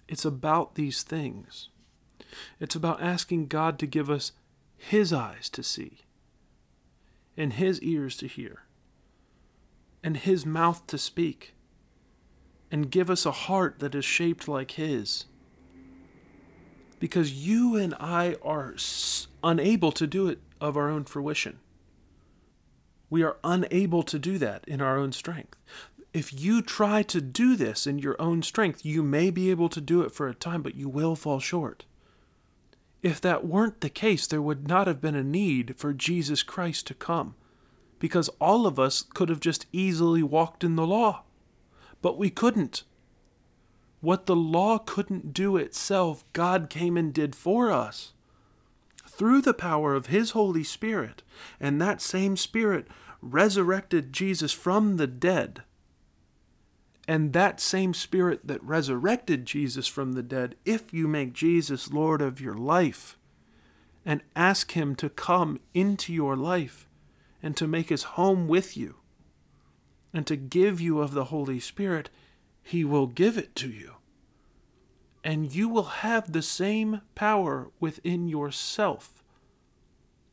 It's 0.09 0.25
about 0.25 0.77
these 0.77 1.03
things. 1.03 1.69
It's 2.61 2.75
about 2.75 3.03
asking 3.03 3.47
God 3.47 3.79
to 3.79 3.87
give 3.87 4.11
us 4.11 4.33
His 4.77 5.13
eyes 5.13 5.49
to 5.51 5.63
see, 5.63 5.99
and 7.37 7.53
His 7.55 7.81
ears 7.83 8.17
to 8.19 8.27
hear, 8.27 8.65
and 10.03 10.17
His 10.17 10.45
mouth 10.47 10.87
to 10.89 10.99
speak, 10.99 11.55
and 12.71 12.91
give 12.91 13.09
us 13.11 13.25
a 13.25 13.33
heart 13.33 13.79
that 13.79 13.95
is 13.95 14.05
shaped 14.05 14.47
like 14.49 14.73
His. 14.73 15.25
Because 17.01 17.33
you 17.33 17.77
and 17.77 17.95
I 18.01 18.37
are 18.43 18.75
unable 19.45 19.93
to 19.93 20.07
do 20.07 20.29
it 20.29 20.41
of 20.61 20.77
our 20.77 20.91
own 20.91 21.05
fruition. 21.05 21.61
We 23.09 23.23
are 23.23 23.39
unable 23.43 24.03
to 24.03 24.19
do 24.19 24.37
that 24.39 24.65
in 24.67 24.83
our 24.83 24.99
own 24.99 25.13
strength. 25.13 25.57
if 26.13 26.33
you 26.33 26.63
try 26.63 27.03
to 27.03 27.21
do 27.21 27.55
this 27.55 27.87
in 27.87 27.99
your 27.99 28.21
own 28.21 28.43
strength, 28.43 28.85
you 28.85 29.03
may 29.03 29.31
be 29.31 29.51
able 29.51 29.69
to 29.69 29.81
do 29.81 30.03
it 30.03 30.11
for 30.13 30.27
a 30.29 30.35
time, 30.35 30.63
but 30.63 30.75
you 30.75 30.89
will 30.89 31.15
fall 31.15 31.39
short. 31.39 31.85
If 33.03 33.21
that 33.21 33.47
weren't 33.47 33.81
the 33.81 33.91
case, 33.91 34.27
there 34.27 34.43
would 34.43 34.67
not 34.67 34.87
have 34.87 35.01
been 35.01 35.15
a 35.15 35.23
need 35.23 35.77
for 35.77 35.93
Jesus 35.93 36.43
Christ 36.43 36.87
to 36.89 36.95
come, 36.95 37.35
because 37.99 38.29
all 38.41 38.67
of 38.67 38.79
us 38.79 39.03
could 39.03 39.29
have 39.29 39.41
just 39.41 39.67
easily 39.73 40.23
walked 40.23 40.65
in 40.65 40.77
the 40.77 40.87
law. 40.87 41.23
But 42.03 42.19
we 42.19 42.31
couldn't. 42.31 42.85
What 44.01 44.27
the 44.27 44.37
law 44.37 44.79
couldn't 44.79 45.33
do 45.33 45.57
itself, 45.57 46.25
God 46.33 46.71
came 46.71 46.97
and 46.97 47.13
did 47.13 47.35
for 47.35 47.71
us. 47.71 48.13
Through 49.07 49.43
the 49.43 49.55
power 49.55 49.95
of 49.95 50.07
His 50.07 50.31
Holy 50.31 50.63
Spirit, 50.63 51.23
and 51.59 51.81
that 51.81 52.01
same 52.01 52.37
Spirit 52.37 52.87
resurrected 53.21 54.13
Jesus 54.13 54.53
from 54.53 54.97
the 54.97 55.09
dead. 55.09 55.63
And 57.09 57.33
that 57.33 57.59
same 57.59 57.95
Spirit 57.95 58.47
that 58.47 58.63
resurrected 58.63 59.47
Jesus 59.47 59.87
from 59.87 60.13
the 60.13 60.23
dead, 60.23 60.57
if 60.67 60.93
you 60.93 61.09
make 61.09 61.33
Jesus 61.33 61.91
Lord 61.91 62.21
of 62.21 62.39
your 62.39 62.55
life 62.55 63.17
and 64.05 64.21
ask 64.37 64.73
Him 64.73 64.95
to 64.97 65.09
come 65.09 65.59
into 65.73 66.13
your 66.13 66.37
life 66.37 66.87
and 67.43 67.57
to 67.57 67.67
make 67.67 67.89
His 67.89 68.03
home 68.03 68.47
with 68.47 68.77
you 68.77 68.97
and 70.13 70.27
to 70.27 70.37
give 70.37 70.83
you 70.83 71.01
of 71.01 71.13
the 71.13 71.25
Holy 71.25 71.59
Spirit, 71.59 72.11
He 72.63 72.85
will 72.85 73.07
give 73.07 73.39
it 73.39 73.57
to 73.57 73.71
you. 73.71 73.95
And 75.25 75.55
you 75.55 75.71
will 75.71 75.85
have 75.85 76.33
the 76.33 76.43
same 76.43 77.01
power 77.15 77.71
within 77.81 78.29
yourself 78.29 79.25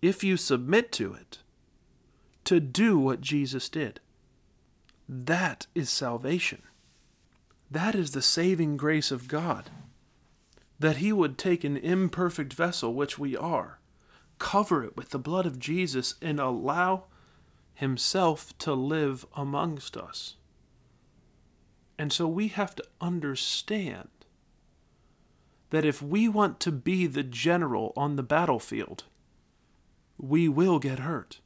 if 0.02 0.26
you 0.26 0.36
submit 0.36 0.92
to 0.92 1.14
it 1.14 1.40
to 2.44 2.60
do 2.60 3.00
what 3.00 3.22
Jesus 3.22 3.70
did. 3.70 4.02
That 5.08 5.68
is 5.76 5.90
salvation. 5.90 6.64
That 7.70 7.96
is 7.96 8.12
the 8.12 8.22
saving 8.22 8.78
grace 8.78 9.12
of 9.12 9.28
God. 9.28 9.70
That 10.80 10.98
He 10.98 11.14
would 11.14 11.38
take 11.38 11.64
an 11.64 11.78
imperfect 11.78 12.54
vessel, 12.54 12.94
which 12.94 13.20
we 13.20 13.38
are, 13.38 13.80
cover 14.40 14.84
it 14.84 14.98
with 14.98 15.10
the 15.10 15.20
blood 15.20 15.46
of 15.46 15.60
Jesus, 15.60 16.16
and 16.22 16.40
allow 16.40 17.06
Himself 17.76 18.58
to 18.60 18.74
live 18.74 19.26
amongst 19.36 19.96
us. 19.96 20.36
And 21.98 22.12
so 22.12 22.28
we 22.28 22.50
have 22.50 22.76
to 22.76 22.84
understand 23.00 24.10
that 25.70 25.86
if 25.86 26.02
we 26.02 26.28
want 26.28 26.60
to 26.62 26.72
be 26.72 27.08
the 27.08 27.24
general 27.24 27.94
on 27.96 28.16
the 28.16 28.24
battlefield, 28.24 29.04
we 30.18 30.48
will 30.48 30.80
get 30.80 31.00
hurt. 31.00 31.40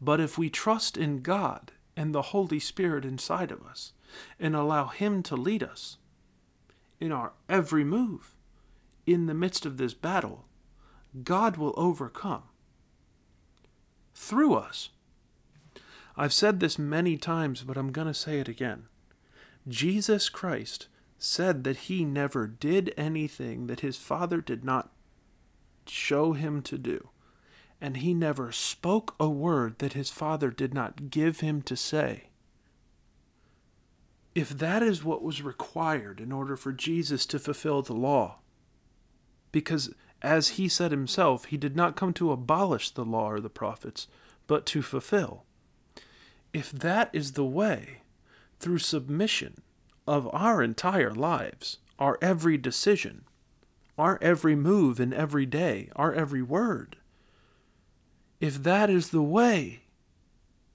But 0.00 0.20
if 0.20 0.36
we 0.36 0.50
trust 0.50 0.96
in 0.96 1.22
God 1.22 1.72
and 1.96 2.14
the 2.14 2.22
Holy 2.22 2.58
Spirit 2.58 3.04
inside 3.04 3.50
of 3.50 3.64
us 3.64 3.92
and 4.38 4.54
allow 4.54 4.86
Him 4.86 5.22
to 5.24 5.36
lead 5.36 5.62
us 5.62 5.98
in 7.00 7.12
our 7.12 7.32
every 7.48 7.84
move 7.84 8.34
in 9.06 9.26
the 9.26 9.34
midst 9.34 9.66
of 9.66 9.76
this 9.76 9.94
battle, 9.94 10.46
God 11.22 11.56
will 11.56 11.74
overcome 11.76 12.44
through 14.14 14.54
us. 14.54 14.90
I've 16.16 16.32
said 16.32 16.60
this 16.60 16.78
many 16.78 17.16
times, 17.16 17.62
but 17.62 17.76
I'm 17.76 17.92
going 17.92 18.06
to 18.06 18.14
say 18.14 18.38
it 18.38 18.48
again. 18.48 18.84
Jesus 19.66 20.28
Christ 20.28 20.88
said 21.18 21.64
that 21.64 21.76
he 21.76 22.04
never 22.04 22.46
did 22.46 22.92
anything 22.96 23.66
that 23.66 23.80
his 23.80 23.96
Father 23.96 24.40
did 24.40 24.64
not 24.64 24.92
show 25.86 26.32
him 26.32 26.62
to 26.62 26.78
do 26.78 27.08
and 27.84 27.98
he 27.98 28.14
never 28.14 28.50
spoke 28.50 29.14
a 29.20 29.28
word 29.28 29.78
that 29.78 29.92
his 29.92 30.08
father 30.08 30.50
did 30.50 30.72
not 30.72 31.10
give 31.10 31.40
him 31.40 31.60
to 31.60 31.76
say. 31.76 32.30
If 34.34 34.48
that 34.48 34.82
is 34.82 35.04
what 35.04 35.22
was 35.22 35.42
required 35.42 36.18
in 36.18 36.32
order 36.32 36.56
for 36.56 36.72
Jesus 36.72 37.26
to 37.26 37.38
fulfill 37.38 37.82
the 37.82 37.92
law, 37.92 38.38
because 39.52 39.92
as 40.22 40.56
he 40.56 40.66
said 40.66 40.92
himself, 40.92 41.44
he 41.44 41.58
did 41.58 41.76
not 41.76 41.94
come 41.94 42.14
to 42.14 42.32
abolish 42.32 42.88
the 42.88 43.04
law 43.04 43.30
or 43.30 43.38
the 43.38 43.50
prophets, 43.50 44.08
but 44.46 44.64
to 44.64 44.80
fulfill. 44.80 45.44
If 46.54 46.72
that 46.72 47.10
is 47.12 47.32
the 47.32 47.44
way, 47.44 47.98
through 48.60 48.78
submission 48.78 49.60
of 50.06 50.26
our 50.34 50.62
entire 50.62 51.12
lives, 51.12 51.80
our 51.98 52.16
every 52.22 52.56
decision, 52.56 53.24
our 53.98 54.18
every 54.22 54.56
move 54.56 55.00
in 55.00 55.12
every 55.12 55.44
day, 55.44 55.90
our 55.94 56.14
every 56.14 56.40
word, 56.40 56.96
if 58.40 58.62
that 58.62 58.90
is 58.90 59.10
the 59.10 59.22
way, 59.22 59.82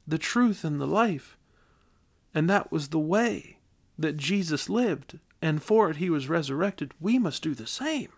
the 0.08 0.18
truth, 0.18 0.64
and 0.64 0.80
the 0.80 0.88
life, 0.88 1.38
and 2.34 2.50
that 2.50 2.72
was 2.72 2.90
the 2.90 3.00
way 3.00 3.58
that 3.98 4.18
Jesus 4.18 4.70
lived, 4.70 5.20
and 5.42 5.62
for 5.62 5.90
it 5.90 5.98
he 5.98 6.10
was 6.10 6.30
resurrected, 6.30 6.94
we 7.00 7.20
must 7.20 7.44
do 7.44 7.54
the 7.54 7.68
same. 7.68 8.10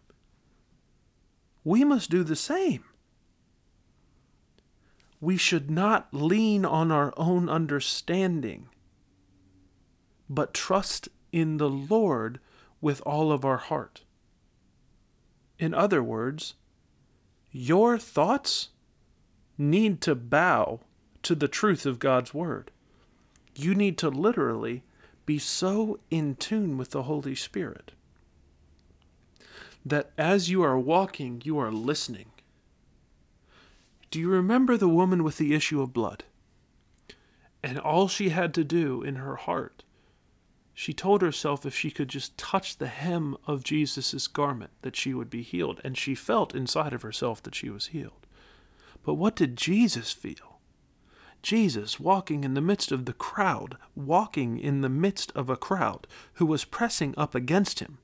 We 1.64 1.84
must 1.84 2.10
do 2.10 2.24
the 2.24 2.36
same. 2.36 2.84
We 5.20 5.38
should 5.38 5.70
not 5.70 6.08
lean 6.12 6.66
on 6.66 6.92
our 6.92 7.14
own 7.16 7.48
understanding, 7.48 8.70
but 10.30 10.54
trust 10.54 11.10
in 11.32 11.58
the 11.58 11.70
Lord 11.70 12.40
with 12.80 13.02
all 13.06 13.32
of 13.32 13.46
our 13.46 13.58
heart. 13.58 14.04
In 15.60 15.76
other 15.76 16.02
words, 16.02 16.56
your 17.52 18.00
thoughts 18.00 18.70
need 19.62 20.02
to 20.02 20.16
bow 20.16 20.82
to 21.24 21.36
the 21.36 21.48
truth 21.48 21.86
of 21.86 22.00
God's 22.00 22.34
Word. 22.34 22.72
You 23.56 23.76
need 23.76 23.98
to 24.00 24.10
literally 24.10 24.84
be 25.26 25.38
so 25.38 26.00
in 26.10 26.36
tune 26.36 26.78
with 26.78 26.92
the 26.92 27.04
Holy 27.04 27.36
Spirit 27.36 27.92
that 29.86 30.12
as 30.18 30.50
you 30.50 30.62
are 30.62 30.78
walking, 30.78 31.42
you 31.44 31.58
are 31.58 31.72
listening. 31.72 32.28
Do 34.10 34.20
you 34.20 34.30
remember 34.30 34.78
the 34.78 34.90
woman 34.90 35.24
with 35.24 35.38
the 35.38 35.54
issue 35.54 35.82
of 35.82 35.94
blood? 35.94 36.24
And 37.64 37.80
all 37.80 38.08
she 38.08 38.30
had 38.30 38.54
to 38.56 38.64
do 38.64 39.02
in 39.02 39.16
her 39.16 39.36
heart, 39.36 39.84
she 40.74 40.94
told 40.94 41.22
herself 41.22 41.66
if 41.66 41.76
she 41.76 41.92
could 41.92 42.10
just 42.10 42.38
touch 42.38 42.78
the 42.78 42.88
hem 42.88 43.38
of 43.46 43.64
Jesus' 43.64 44.28
garment, 44.28 44.72
that 44.82 44.96
she 44.96 45.14
would 45.14 45.30
be 45.30 45.44
healed. 45.44 45.80
And 45.84 45.98
she 45.98 46.16
felt 46.16 46.56
inside 46.56 46.94
of 46.94 47.04
herself 47.04 47.42
that 47.44 47.56
she 47.56 47.70
was 47.70 47.88
healed. 47.88 48.21
But 49.04 49.16
what 49.16 49.36
did 49.36 49.56
Jesus 49.56 50.12
feel? 50.12 50.60
Jesus, 51.42 52.00
walking 52.00 52.44
in 52.44 52.54
the 52.54 52.62
midst 52.62 52.92
of 52.92 53.06
the 53.06 53.14
crowd, 53.14 53.78
walking 53.96 54.60
in 54.60 54.82
the 54.82 54.90
midst 54.90 55.32
of 55.36 55.50
a 55.50 55.58
crowd 55.58 56.06
who 56.34 56.46
was 56.46 56.66
pressing 56.66 57.16
up 57.18 57.34
against 57.34 57.80
him, 57.80 57.98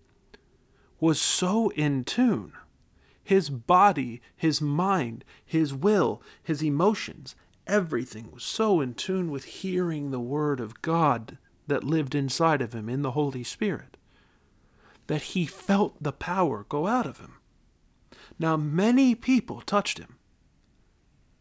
was 1.00 1.22
so 1.22 1.70
in 1.70 2.04
tune. 2.04 2.54
His 3.24 3.50
body, 3.50 4.22
his 4.36 4.62
mind, 4.62 5.24
his 5.46 5.74
will, 5.74 6.22
his 6.42 6.64
emotions, 6.64 7.36
everything 7.68 8.32
was 8.32 8.44
so 8.44 8.82
in 8.82 8.96
tune 8.96 9.30
with 9.30 9.44
hearing 9.44 10.10
the 10.10 10.20
Word 10.20 10.60
of 10.60 10.82
God 10.82 11.38
that 11.68 11.84
lived 11.84 12.16
inside 12.16 12.62
of 12.62 12.74
him 12.74 12.90
in 12.90 13.02
the 13.02 13.12
Holy 13.12 13.44
Spirit 13.44 13.98
that 15.08 15.22
he 15.22 15.46
felt 15.46 16.02
the 16.02 16.12
power 16.12 16.66
go 16.70 16.86
out 16.86 17.08
of 17.08 17.20
him. 17.20 17.36
Now, 18.38 18.56
many 18.56 19.16
people 19.16 19.62
touched 19.62 19.98
him. 19.98 20.17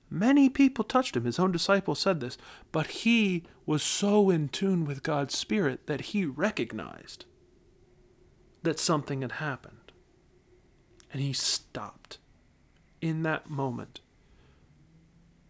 Many 0.08 0.48
people 0.48 0.84
touched 0.84 1.16
him. 1.16 1.24
His 1.24 1.38
own 1.38 1.52
disciples 1.52 1.98
said 1.98 2.20
this. 2.20 2.38
But 2.72 2.86
he 2.88 3.44
was 3.64 3.82
so 3.82 4.30
in 4.30 4.48
tune 4.48 4.84
with 4.84 5.02
God's 5.02 5.36
Spirit 5.36 5.86
that 5.86 6.00
he 6.02 6.24
recognized 6.24 7.24
that 8.62 8.78
something 8.78 9.22
had 9.22 9.32
happened. 9.32 9.92
And 11.12 11.20
he 11.20 11.32
stopped 11.32 12.18
in 13.00 13.22
that 13.22 13.50
moment 13.50 14.00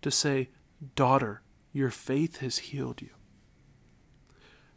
to 0.02 0.10
say, 0.10 0.50
Daughter, 0.94 1.42
your 1.72 1.90
faith 1.90 2.38
has 2.38 2.58
healed 2.58 3.02
you. 3.02 3.10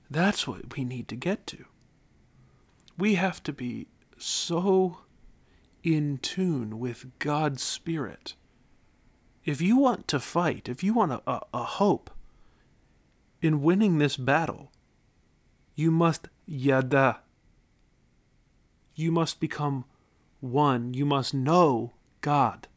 That's 0.10 0.48
what 0.48 0.76
we 0.76 0.84
need 0.84 1.08
to 1.10 1.16
get 1.16 1.46
to. 1.48 1.66
We 2.98 3.16
have 3.16 3.44
to 3.44 3.54
be 3.54 3.88
so 4.18 5.00
in 5.84 6.18
tune 6.18 6.80
with 6.80 7.18
God's 7.20 7.64
Spirit 7.64 8.34
if 9.50 9.62
you 9.62 9.78
want 9.78 10.08
to 10.08 10.20
fight, 10.20 10.70
if 10.70 10.84
you 10.84 10.94
want 10.94 11.12
a, 11.12 11.22
a, 11.26 11.42
a 11.56 11.64
hope 11.64 12.12
in 13.42 13.64
winning 13.64 13.98
this 13.98 14.16
battle, 14.16 14.72
you 15.74 15.90
must 15.90 16.28
yada. 16.46 17.22
You 18.94 19.12
must 19.12 19.40
become 19.40 19.86
one. 20.40 20.94
You 20.94 21.04
must 21.04 21.34
know 21.34 21.94
God. 22.22 22.68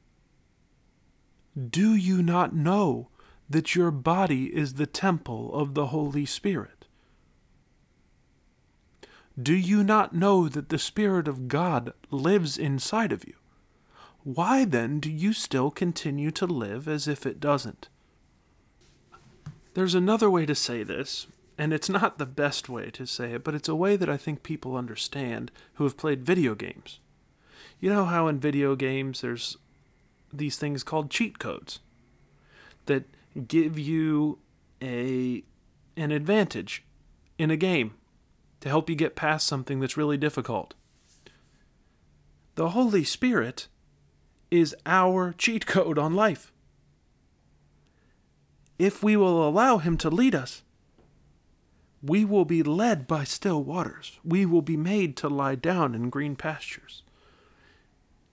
Do 1.54 1.94
you 1.94 2.22
not 2.22 2.54
know 2.54 3.11
that 3.50 3.74
your 3.74 3.90
body 3.90 4.46
is 4.46 4.74
the 4.74 4.87
temple 4.87 5.54
of 5.54 5.74
the 5.74 5.88
Holy 5.88 6.24
Spirit? 6.24 6.87
Do 9.40 9.52
you 9.52 9.85
not 9.85 10.14
know 10.14 10.48
that 10.48 10.70
the 10.70 10.78
Spirit 10.78 11.28
of 11.28 11.48
God 11.48 11.92
lives 12.11 12.56
inside 12.56 13.12
of 13.12 13.26
you? 13.28 13.35
Why 14.24 14.64
then 14.64 15.00
do 15.00 15.11
you 15.11 15.32
still 15.32 15.70
continue 15.70 16.30
to 16.32 16.46
live 16.46 16.87
as 16.87 17.08
if 17.08 17.26
it 17.26 17.40
doesn't? 17.40 17.88
There's 19.74 19.94
another 19.94 20.30
way 20.30 20.46
to 20.46 20.54
say 20.54 20.82
this, 20.82 21.26
and 21.58 21.72
it's 21.72 21.88
not 21.88 22.18
the 22.18 22.26
best 22.26 22.68
way 22.68 22.90
to 22.90 23.06
say 23.06 23.32
it, 23.32 23.44
but 23.44 23.54
it's 23.54 23.68
a 23.68 23.74
way 23.74 23.96
that 23.96 24.08
I 24.08 24.16
think 24.16 24.42
people 24.42 24.76
understand 24.76 25.50
who 25.74 25.85
have 25.85 25.96
played 25.96 26.24
video 26.24 26.54
games. 26.54 27.00
You 27.80 27.90
know 27.90 28.04
how 28.04 28.28
in 28.28 28.38
video 28.38 28.76
games 28.76 29.22
there's 29.22 29.56
these 30.32 30.56
things 30.56 30.85
called 30.85 31.11
cheat 31.11 31.38
codes 31.38 31.80
that 32.87 33.04
give 33.48 33.78
you 33.78 34.38
a 34.80 35.42
an 35.96 36.11
advantage 36.11 36.85
in 37.38 37.50
a 37.50 37.56
game 37.56 37.94
to 38.61 38.68
help 38.68 38.88
you 38.88 38.94
get 38.96 39.16
past 39.16 39.46
something 39.46 39.80
that's 39.80 39.96
really 39.96 40.16
difficult. 40.16 40.74
The 42.54 42.70
Holy 42.70 43.04
Spirit 43.04 43.68
is 44.52 44.76
our 44.84 45.32
cheat 45.32 45.64
code 45.64 45.98
on 45.98 46.14
life. 46.14 46.52
If 48.78 49.02
we 49.02 49.16
will 49.16 49.48
allow 49.48 49.78
Him 49.78 49.96
to 49.98 50.10
lead 50.10 50.34
us, 50.34 50.62
we 52.02 52.24
will 52.26 52.44
be 52.44 52.62
led 52.62 53.06
by 53.06 53.24
still 53.24 53.62
waters. 53.62 54.18
We 54.22 54.44
will 54.44 54.60
be 54.60 54.76
made 54.76 55.16
to 55.18 55.28
lie 55.28 55.54
down 55.54 55.94
in 55.94 56.10
green 56.10 56.36
pastures. 56.36 57.02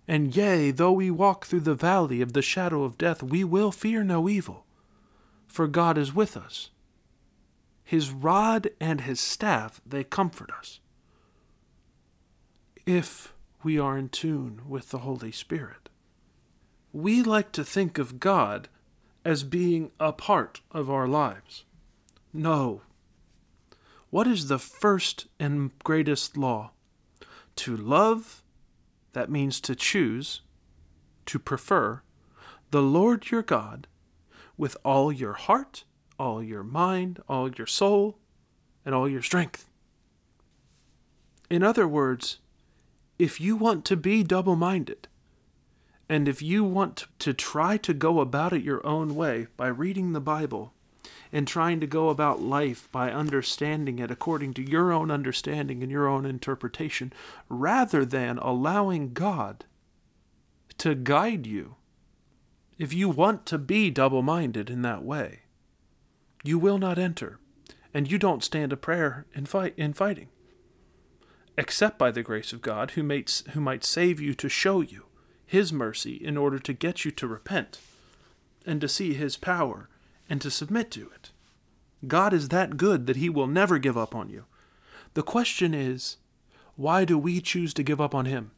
And 0.09 0.35
yea, 0.35 0.71
though 0.71 0.91
we 0.91 1.09
walk 1.09 1.45
through 1.45 1.61
the 1.61 1.75
valley 1.75 2.19
of 2.21 2.33
the 2.33 2.41
shadow 2.41 2.83
of 2.83 2.97
death, 2.97 3.23
we 3.23 3.45
will 3.45 3.71
fear 3.71 4.03
no 4.03 4.27
evil, 4.27 4.65
for 5.47 5.67
God 5.67 5.97
is 5.97 6.13
with 6.13 6.35
us. 6.35 6.69
His 7.83 8.11
rod 8.11 8.69
and 8.81 9.01
his 9.01 9.21
staff, 9.21 9.79
they 9.85 10.03
comfort 10.03 10.51
us. 10.51 10.79
If 12.85 13.33
we 13.63 13.79
are 13.79 13.97
in 13.97 14.09
tune 14.09 14.61
with 14.67 14.89
the 14.89 14.99
Holy 14.99 15.31
Spirit. 15.31 15.88
We 16.91 17.21
like 17.21 17.51
to 17.53 17.63
think 17.63 17.97
of 17.97 18.19
God 18.19 18.67
as 19.23 19.43
being 19.43 19.91
a 19.99 20.11
part 20.11 20.61
of 20.71 20.89
our 20.89 21.07
lives. 21.07 21.65
No. 22.33 22.81
What 24.09 24.27
is 24.27 24.47
the 24.47 24.59
first 24.59 25.27
and 25.39 25.71
greatest 25.83 26.35
law? 26.35 26.71
To 27.57 27.77
love, 27.77 28.43
that 29.13 29.29
means 29.29 29.59
to 29.61 29.75
choose, 29.75 30.41
to 31.27 31.37
prefer, 31.37 32.01
the 32.71 32.81
Lord 32.81 33.29
your 33.29 33.43
God 33.43 33.87
with 34.57 34.75
all 34.83 35.11
your 35.11 35.33
heart, 35.33 35.83
all 36.17 36.41
your 36.41 36.63
mind, 36.63 37.21
all 37.29 37.51
your 37.51 37.67
soul, 37.67 38.17
and 38.85 38.95
all 38.95 39.07
your 39.07 39.21
strength. 39.21 39.69
In 41.49 41.63
other 41.63 41.87
words, 41.87 42.39
if 43.17 43.39
you 43.39 43.55
want 43.55 43.85
to 43.85 43.97
be 43.97 44.23
double 44.23 44.55
minded, 44.55 45.07
and 46.09 46.27
if 46.27 46.41
you 46.41 46.63
want 46.63 47.05
to 47.19 47.33
try 47.33 47.77
to 47.77 47.93
go 47.93 48.19
about 48.19 48.51
it 48.51 48.63
your 48.63 48.85
own 48.85 49.15
way 49.15 49.45
by 49.55 49.67
reading 49.67 50.11
the 50.11 50.19
Bible 50.19 50.73
and 51.31 51.47
trying 51.47 51.79
to 51.79 51.85
go 51.85 52.09
about 52.09 52.41
life 52.41 52.89
by 52.91 53.11
understanding 53.11 53.99
it 53.99 54.09
according 54.09 54.55
to 54.55 54.67
your 54.67 54.91
own 54.91 55.11
understanding 55.11 55.83
and 55.83 55.91
your 55.91 56.07
own 56.07 56.25
interpretation, 56.25 57.13
rather 57.47 58.03
than 58.03 58.39
allowing 58.39 59.13
God 59.13 59.65
to 60.79 60.95
guide 60.95 61.45
you, 61.45 61.75
if 62.79 62.91
you 62.91 63.09
want 63.09 63.45
to 63.45 63.59
be 63.59 63.91
double 63.91 64.23
minded 64.23 64.71
in 64.71 64.81
that 64.81 65.03
way, 65.03 65.41
you 66.43 66.57
will 66.57 66.79
not 66.79 66.97
enter, 66.97 67.37
and 67.93 68.09
you 68.09 68.17
don't 68.17 68.43
stand 68.43 68.73
a 68.73 68.77
prayer 68.77 69.27
in, 69.35 69.45
fight, 69.45 69.73
in 69.77 69.93
fighting 69.93 70.29
except 71.57 71.99
by 71.99 72.09
the 72.09 72.23
grace 72.23 72.53
of 72.53 72.61
God, 72.61 72.91
who 72.91 73.01
who 73.51 73.59
might 73.59 73.83
save 73.83 74.21
you 74.21 74.33
to 74.33 74.47
show 74.47 74.79
you 74.79 75.08
His 75.49 75.73
mercy 75.73 76.13
in 76.13 76.37
order 76.37 76.59
to 76.59 76.73
get 76.73 77.03
you 77.03 77.09
to 77.09 77.27
repent 77.27 77.79
and 78.67 78.79
to 78.81 78.87
see 78.87 79.15
His 79.15 79.35
power 79.35 79.89
and 80.29 80.39
to 80.41 80.51
submit 80.51 80.91
to 80.91 81.09
it. 81.09 81.31
God 82.07 82.33
is 82.33 82.49
that 82.49 82.77
good 82.77 83.07
that 83.07 83.15
He 83.15 83.29
will 83.29 83.47
never 83.47 83.79
give 83.79 83.97
up 83.97 84.13
on 84.13 84.29
you. 84.29 84.45
The 85.15 85.23
question 85.23 85.73
is, 85.73 86.17
why 86.75 87.03
do 87.03 87.17
we 87.17 87.41
choose 87.41 87.73
to 87.73 87.83
give 87.83 87.99
up 87.99 88.13
on 88.13 88.25
Him? 88.25 88.51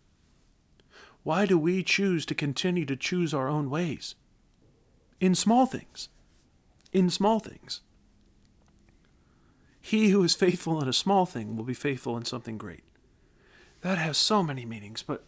Why 1.24 1.46
do 1.46 1.58
we 1.58 1.82
choose 1.82 2.26
to 2.26 2.36
continue 2.36 2.86
to 2.88 2.98
choose 2.98 3.34
our 3.34 3.48
own 3.48 3.70
ways? 3.70 4.16
In 5.22 5.34
small 5.34 5.66
things. 5.66 6.10
In 6.92 7.10
small 7.10 7.40
things. 7.40 7.80
He 9.80 10.10
who 10.10 10.22
is 10.26 10.36
faithful 10.36 10.82
in 10.82 10.90
a 10.90 10.94
small 10.94 11.26
thing 11.26 11.56
will 11.56 11.64
be 11.64 11.74
faithful 11.74 12.18
in 12.18 12.26
something 12.26 12.58
great 12.58 12.84
that 13.80 13.98
has 13.98 14.18
so 14.18 14.44
many 14.44 14.66
meanings, 14.66 15.04
but 15.04 15.24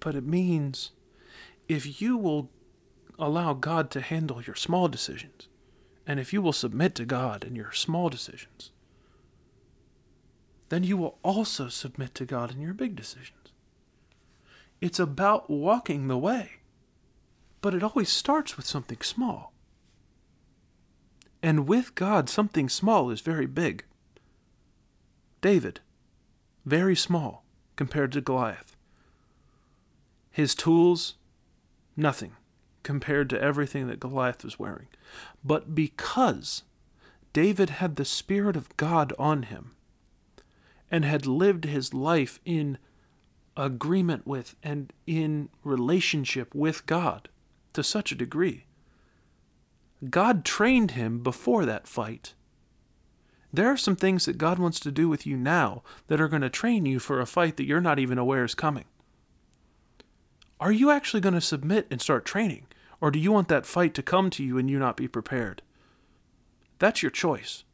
but 0.00 0.14
it 0.14 0.24
means 0.24 0.90
if 1.72 2.02
you 2.02 2.18
will 2.18 2.50
allow 3.18 3.54
God 3.54 3.90
to 3.92 4.00
handle 4.02 4.42
your 4.42 4.54
small 4.54 4.88
decisions, 4.88 5.48
and 6.06 6.20
if 6.20 6.32
you 6.32 6.42
will 6.42 6.52
submit 6.52 6.94
to 6.96 7.06
God 7.06 7.44
in 7.44 7.56
your 7.56 7.72
small 7.72 8.10
decisions, 8.10 8.72
then 10.68 10.84
you 10.84 10.96
will 10.98 11.18
also 11.22 11.68
submit 11.68 12.14
to 12.16 12.26
God 12.26 12.50
in 12.50 12.60
your 12.60 12.74
big 12.74 12.94
decisions. 12.94 13.38
It's 14.80 14.98
about 14.98 15.48
walking 15.48 16.08
the 16.08 16.18
way, 16.18 16.50
but 17.62 17.74
it 17.74 17.82
always 17.82 18.10
starts 18.10 18.56
with 18.56 18.66
something 18.66 19.00
small. 19.00 19.52
And 21.42 21.66
with 21.66 21.94
God, 21.94 22.28
something 22.28 22.68
small 22.68 23.10
is 23.10 23.20
very 23.20 23.46
big. 23.46 23.84
David, 25.40 25.80
very 26.66 26.96
small 26.96 27.44
compared 27.76 28.12
to 28.12 28.20
Goliath. 28.20 28.76
His 30.30 30.54
tools, 30.54 31.14
nothing 31.96 32.32
compared 32.82 33.30
to 33.30 33.40
everything 33.40 33.86
that 33.86 34.00
Goliath 34.00 34.44
was 34.44 34.58
wearing. 34.58 34.88
But 35.44 35.74
because 35.74 36.62
David 37.32 37.70
had 37.70 37.96
the 37.96 38.04
Spirit 38.04 38.56
of 38.56 38.76
God 38.76 39.12
on 39.18 39.44
him 39.44 39.72
and 40.90 41.04
had 41.04 41.26
lived 41.26 41.64
his 41.64 41.94
life 41.94 42.40
in 42.44 42.78
agreement 43.56 44.26
with 44.26 44.56
and 44.62 44.92
in 45.06 45.48
relationship 45.62 46.54
with 46.54 46.86
God 46.86 47.28
to 47.72 47.82
such 47.82 48.12
a 48.12 48.16
degree, 48.16 48.66
God 50.10 50.44
trained 50.44 50.92
him 50.92 51.22
before 51.22 51.64
that 51.64 51.86
fight 51.86 52.34
there 53.52 53.68
are 53.68 53.76
some 53.76 53.96
things 53.96 54.24
that 54.24 54.38
God 54.38 54.58
wants 54.58 54.80
to 54.80 54.90
do 54.90 55.08
with 55.08 55.26
you 55.26 55.36
now 55.36 55.82
that 56.06 56.20
are 56.20 56.28
going 56.28 56.42
to 56.42 56.48
train 56.48 56.86
you 56.86 56.98
for 56.98 57.20
a 57.20 57.26
fight 57.26 57.56
that 57.58 57.66
you're 57.66 57.82
not 57.82 57.98
even 57.98 58.16
aware 58.16 58.44
is 58.44 58.54
coming. 58.54 58.84
Are 60.62 60.70
you 60.70 60.92
actually 60.92 61.20
going 61.20 61.34
to 61.34 61.40
submit 61.40 61.88
and 61.90 62.00
start 62.00 62.24
training? 62.24 62.68
Or 63.00 63.10
do 63.10 63.18
you 63.18 63.32
want 63.32 63.48
that 63.48 63.66
fight 63.66 63.94
to 63.94 64.02
come 64.02 64.30
to 64.30 64.44
you 64.44 64.58
and 64.58 64.70
you 64.70 64.78
not 64.78 64.96
be 64.96 65.08
prepared? 65.08 65.60
That's 66.78 67.02
your 67.02 67.10
choice. 67.10 67.64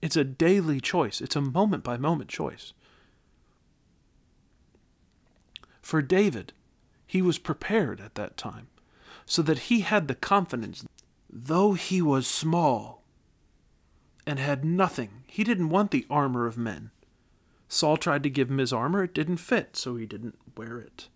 It's 0.00 0.14
a 0.14 0.22
daily 0.22 0.80
choice, 0.80 1.20
it's 1.20 1.34
a 1.34 1.40
moment 1.40 1.82
by 1.82 1.96
moment 1.96 2.30
choice. 2.30 2.72
For 5.82 6.02
David, 6.02 6.52
he 7.04 7.20
was 7.20 7.38
prepared 7.38 8.00
at 8.00 8.14
that 8.14 8.36
time 8.36 8.68
so 9.26 9.42
that 9.42 9.58
he 9.58 9.80
had 9.80 10.06
the 10.06 10.14
confidence, 10.14 10.86
though 11.28 11.72
he 11.72 12.00
was 12.00 12.28
small, 12.28 13.02
and 14.24 14.38
had 14.38 14.64
nothing. 14.64 15.24
He 15.26 15.42
didn't 15.42 15.70
want 15.70 15.90
the 15.90 16.06
armor 16.08 16.46
of 16.46 16.56
men. 16.56 16.92
Saul 17.66 17.96
tried 17.96 18.22
to 18.22 18.30
give 18.30 18.50
him 18.50 18.58
his 18.58 18.72
armor, 18.72 19.02
it 19.02 19.14
didn't 19.14 19.38
fit, 19.38 19.74
so 19.74 19.96
he 19.96 20.06
didn't 20.06 20.38
wear 20.56 20.78
it. 20.78 21.08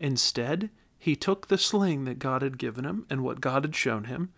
Instead, 0.00 0.70
he 0.98 1.14
took 1.16 1.46
the 1.46 1.58
sling 1.58 2.04
that 2.04 2.18
God 2.18 2.42
had 2.42 2.58
given 2.58 2.84
him 2.84 3.06
and 3.08 3.22
what 3.22 3.40
God 3.40 3.64
had 3.64 3.74
shown 3.74 4.04
him, 4.04 4.30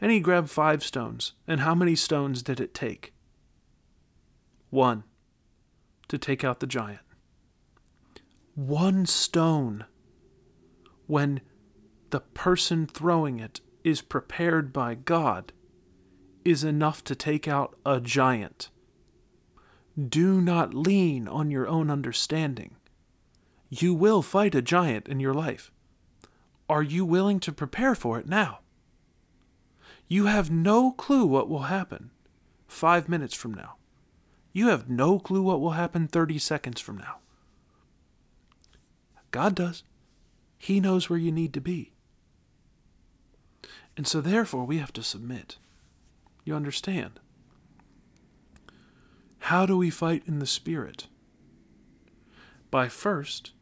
and 0.00 0.12
he 0.12 0.20
grabbed 0.20 0.50
five 0.50 0.84
stones. 0.84 1.32
And 1.46 1.60
how 1.60 1.74
many 1.74 1.94
stones 1.94 2.42
did 2.42 2.60
it 2.60 2.74
take? 2.74 3.12
One, 4.70 5.04
to 6.08 6.18
take 6.18 6.44
out 6.44 6.60
the 6.60 6.66
giant. 6.66 7.00
One 8.54 9.06
stone. 9.06 9.84
When 11.06 11.40
the 12.10 12.20
person 12.20 12.86
throwing 12.86 13.38
it 13.38 13.60
is 13.84 14.02
prepared 14.02 14.72
by 14.72 14.94
God, 14.94 15.52
is 16.44 16.62
enough 16.62 17.02
to 17.04 17.14
take 17.14 17.48
out 17.48 17.76
a 17.84 18.00
giant. 18.00 18.70
Do 20.08 20.40
not 20.40 20.74
lean 20.74 21.26
on 21.26 21.50
your 21.50 21.66
own 21.66 21.90
understanding. 21.90 22.75
You 23.68 23.94
will 23.94 24.22
fight 24.22 24.54
a 24.54 24.62
giant 24.62 25.08
in 25.08 25.20
your 25.20 25.34
life. 25.34 25.70
Are 26.68 26.82
you 26.82 27.04
willing 27.04 27.40
to 27.40 27.52
prepare 27.52 27.94
for 27.94 28.18
it 28.18 28.28
now? 28.28 28.60
You 30.08 30.26
have 30.26 30.50
no 30.50 30.92
clue 30.92 31.24
what 31.26 31.48
will 31.48 31.64
happen 31.64 32.10
five 32.68 33.08
minutes 33.08 33.34
from 33.34 33.54
now. 33.54 33.74
You 34.52 34.68
have 34.68 34.88
no 34.88 35.18
clue 35.18 35.42
what 35.42 35.60
will 35.60 35.72
happen 35.72 36.08
30 36.08 36.38
seconds 36.38 36.80
from 36.80 36.96
now. 36.98 37.16
God 39.30 39.54
does. 39.54 39.82
He 40.58 40.80
knows 40.80 41.10
where 41.10 41.18
you 41.18 41.30
need 41.30 41.52
to 41.54 41.60
be. 41.60 41.92
And 43.96 44.06
so, 44.06 44.20
therefore, 44.20 44.64
we 44.64 44.78
have 44.78 44.92
to 44.94 45.02
submit. 45.02 45.58
You 46.44 46.54
understand? 46.54 47.20
How 49.40 49.66
do 49.66 49.76
we 49.76 49.90
fight 49.90 50.22
in 50.26 50.38
the 50.38 50.46
Spirit? 50.46 51.06
By 52.76 52.90
first 52.90 53.52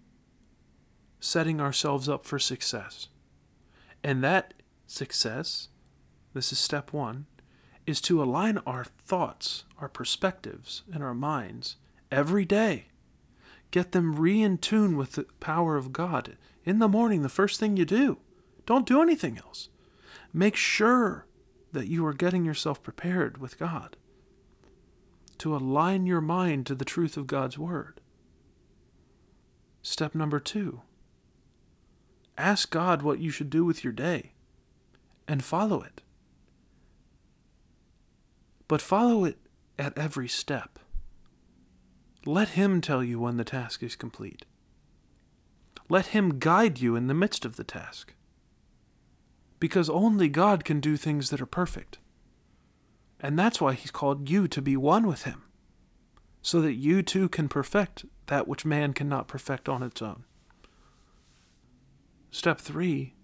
setting 1.20 1.60
ourselves 1.60 2.08
up 2.08 2.24
for 2.24 2.40
success. 2.40 3.06
And 4.02 4.24
that 4.24 4.54
success 4.88 5.68
this 6.32 6.50
is 6.50 6.58
step 6.58 6.92
one, 6.92 7.26
is 7.86 8.00
to 8.00 8.20
align 8.20 8.58
our 8.66 8.82
thoughts, 8.82 9.66
our 9.78 9.88
perspectives, 9.88 10.82
and 10.92 11.00
our 11.00 11.14
minds 11.14 11.76
every 12.10 12.44
day. 12.44 12.86
Get 13.70 13.92
them 13.92 14.16
re 14.16 14.42
in 14.42 14.58
tune 14.58 14.96
with 14.96 15.12
the 15.12 15.26
power 15.38 15.76
of 15.76 15.92
God. 15.92 16.36
In 16.64 16.80
the 16.80 16.88
morning, 16.88 17.22
the 17.22 17.28
first 17.28 17.60
thing 17.60 17.76
you 17.76 17.84
do, 17.84 18.18
don't 18.66 18.84
do 18.84 19.00
anything 19.00 19.38
else. 19.38 19.68
Make 20.32 20.56
sure 20.56 21.26
that 21.70 21.86
you 21.86 22.04
are 22.04 22.14
getting 22.14 22.44
yourself 22.44 22.82
prepared 22.82 23.38
with 23.38 23.60
God 23.60 23.96
to 25.38 25.54
align 25.54 26.04
your 26.04 26.20
mind 26.20 26.66
to 26.66 26.74
the 26.74 26.84
truth 26.84 27.16
of 27.16 27.28
God's 27.28 27.56
Word. 27.56 28.00
Step 29.86 30.14
number 30.14 30.40
two 30.40 30.80
ask 32.38 32.70
God 32.70 33.02
what 33.02 33.20
you 33.20 33.30
should 33.30 33.50
do 33.50 33.66
with 33.66 33.84
your 33.84 33.92
day 33.92 34.32
and 35.28 35.44
follow 35.44 35.82
it. 35.82 36.00
But 38.66 38.80
follow 38.80 39.24
it 39.24 39.36
at 39.78 39.96
every 39.96 40.26
step. 40.26 40.78
Let 42.24 42.50
Him 42.50 42.80
tell 42.80 43.04
you 43.04 43.20
when 43.20 43.36
the 43.36 43.44
task 43.44 43.82
is 43.82 43.94
complete. 43.94 44.46
Let 45.90 46.06
Him 46.06 46.38
guide 46.38 46.80
you 46.80 46.96
in 46.96 47.06
the 47.06 47.14
midst 47.14 47.44
of 47.44 47.56
the 47.56 47.62
task. 47.62 48.14
Because 49.60 49.90
only 49.90 50.28
God 50.30 50.64
can 50.64 50.80
do 50.80 50.96
things 50.96 51.28
that 51.28 51.42
are 51.42 51.46
perfect. 51.46 51.98
And 53.20 53.38
that's 53.38 53.60
why 53.60 53.74
He's 53.74 53.90
called 53.90 54.30
you 54.30 54.48
to 54.48 54.62
be 54.62 54.78
one 54.78 55.06
with 55.06 55.22
Him, 55.24 55.42
so 56.40 56.62
that 56.62 56.74
you 56.74 57.02
too 57.02 57.28
can 57.28 57.48
perfect 57.48 58.06
that 58.26 58.48
which 58.48 58.64
man 58.64 58.92
cannot 58.92 59.28
perfect 59.28 59.68
on 59.68 59.82
its 59.82 60.00
own. 60.00 60.24
Step 62.30 62.60
three 62.60 63.14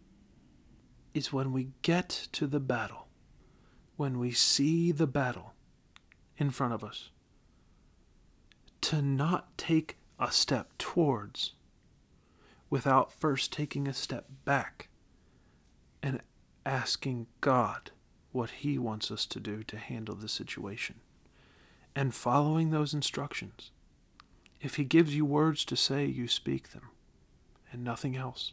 is 1.15 1.33
when 1.33 1.53
we 1.53 1.73
get 1.83 2.29
to 2.33 2.47
the 2.47 2.61
battle, 2.61 3.09
when 3.97 4.19
we 4.19 4.31
see 4.31 4.93
the 4.93 5.07
battle 5.07 5.55
in 6.37 6.51
front 6.51 6.73
of 6.73 6.85
us, 6.85 7.11
to 8.81 9.03
not 9.03 9.57
take 9.59 9.97
a 10.19 10.31
step 10.31 10.71
towards 10.79 11.55
without 12.69 13.13
first 13.13 13.53
taking 13.53 13.89
a 13.89 13.93
step 13.93 14.27
back 14.45 14.89
and 16.03 16.21
asking 16.65 17.27
God 17.41 17.91
what 18.33 18.51
He 18.51 18.79
wants 18.79 19.11
us 19.11 19.27
to 19.27 19.41
do 19.41 19.63
to 19.65 19.77
handle 19.77 20.15
the 20.15 20.29
situation 20.29 20.97
and 21.97 22.15
following 22.15 22.71
those 22.71 22.95
instructions. 22.95 23.73
If 24.61 24.77
He 24.77 24.85
gives 24.85 25.15
you 25.15 25.25
words 25.25 25.65
to 25.67 25.77
say, 25.77 26.05
you 26.07 26.29
speak 26.29 26.71
them 26.71 26.91
and 27.73 27.83
nothing 27.83 28.17
else. 28.17 28.53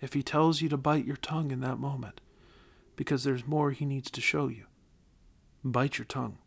If 0.00 0.14
He 0.14 0.22
tells 0.22 0.60
you 0.60 0.68
to 0.68 0.76
bite 0.76 1.06
your 1.06 1.16
tongue 1.16 1.50
in 1.50 1.60
that 1.60 1.78
moment 1.78 2.20
because 2.96 3.24
there's 3.24 3.46
more 3.46 3.70
He 3.70 3.84
needs 3.84 4.10
to 4.10 4.20
show 4.20 4.48
you, 4.48 4.64
bite 5.64 5.98
your 5.98 6.04
tongue. 6.04 6.38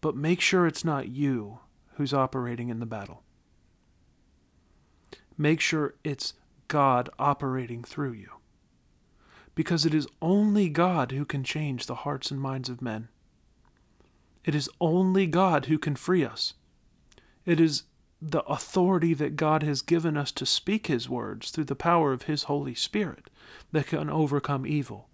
But 0.00 0.16
make 0.16 0.40
sure 0.40 0.66
it's 0.66 0.84
not 0.84 1.08
you 1.08 1.60
who's 1.94 2.12
operating 2.12 2.68
in 2.68 2.80
the 2.80 2.86
battle. 2.86 3.22
Make 5.38 5.60
sure 5.60 5.94
it's 6.04 6.34
God 6.68 7.08
operating 7.18 7.82
through 7.82 8.12
you 8.12 8.30
because 9.54 9.86
it 9.86 9.94
is 9.94 10.08
only 10.20 10.68
God 10.68 11.12
who 11.12 11.24
can 11.24 11.44
change 11.44 11.86
the 11.86 11.94
hearts 11.96 12.30
and 12.30 12.40
minds 12.40 12.68
of 12.68 12.82
men. 12.82 13.08
It 14.44 14.54
is 14.54 14.68
only 14.80 15.26
God 15.26 15.66
who 15.66 15.78
can 15.78 15.96
free 15.96 16.24
us. 16.24 16.54
It 17.46 17.60
is 17.60 17.84
the 18.20 18.42
authority 18.44 19.12
that 19.14 19.36
God 19.36 19.62
has 19.62 19.82
given 19.82 20.16
us 20.16 20.32
to 20.32 20.46
speak 20.46 20.86
His 20.86 21.08
words 21.08 21.50
through 21.50 21.64
the 21.64 21.76
power 21.76 22.12
of 22.12 22.22
His 22.22 22.44
Holy 22.44 22.74
Spirit 22.74 23.28
that 23.72 23.88
can 23.88 24.08
overcome 24.08 24.66
evil. 24.66 25.08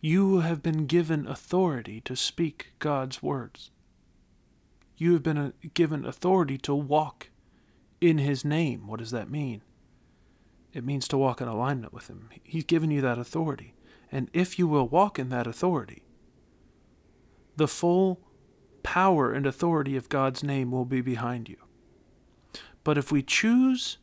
You 0.00 0.40
have 0.40 0.62
been 0.62 0.86
given 0.86 1.26
authority 1.26 2.00
to 2.02 2.16
speak 2.16 2.72
God's 2.78 3.22
words. 3.22 3.70
You 4.96 5.12
have 5.14 5.22
been 5.22 5.38
uh, 5.38 5.52
given 5.74 6.04
authority 6.04 6.58
to 6.58 6.74
walk 6.74 7.30
in 8.00 8.18
His 8.18 8.44
name. 8.44 8.86
What 8.86 8.98
does 8.98 9.12
that 9.12 9.30
mean? 9.30 9.62
It 10.72 10.84
means 10.84 11.06
to 11.08 11.18
walk 11.18 11.40
in 11.40 11.48
alignment 11.48 11.92
with 11.92 12.08
Him. 12.08 12.28
He's 12.42 12.64
given 12.64 12.90
you 12.90 13.00
that 13.00 13.18
authority. 13.18 13.74
And 14.10 14.28
if 14.32 14.58
you 14.58 14.66
will 14.68 14.88
walk 14.88 15.18
in 15.18 15.28
that 15.30 15.46
authority, 15.46 16.02
the 17.56 17.68
full 17.68 18.20
power 18.84 19.32
and 19.32 19.44
authority 19.44 19.96
of 19.96 20.08
God's 20.08 20.44
name 20.44 20.70
will 20.70 20.84
be 20.84 21.00
behind 21.00 21.48
you. 21.48 21.56
But 22.84 22.96
if 22.96 23.10
we 23.10 23.22
choose 23.22 23.98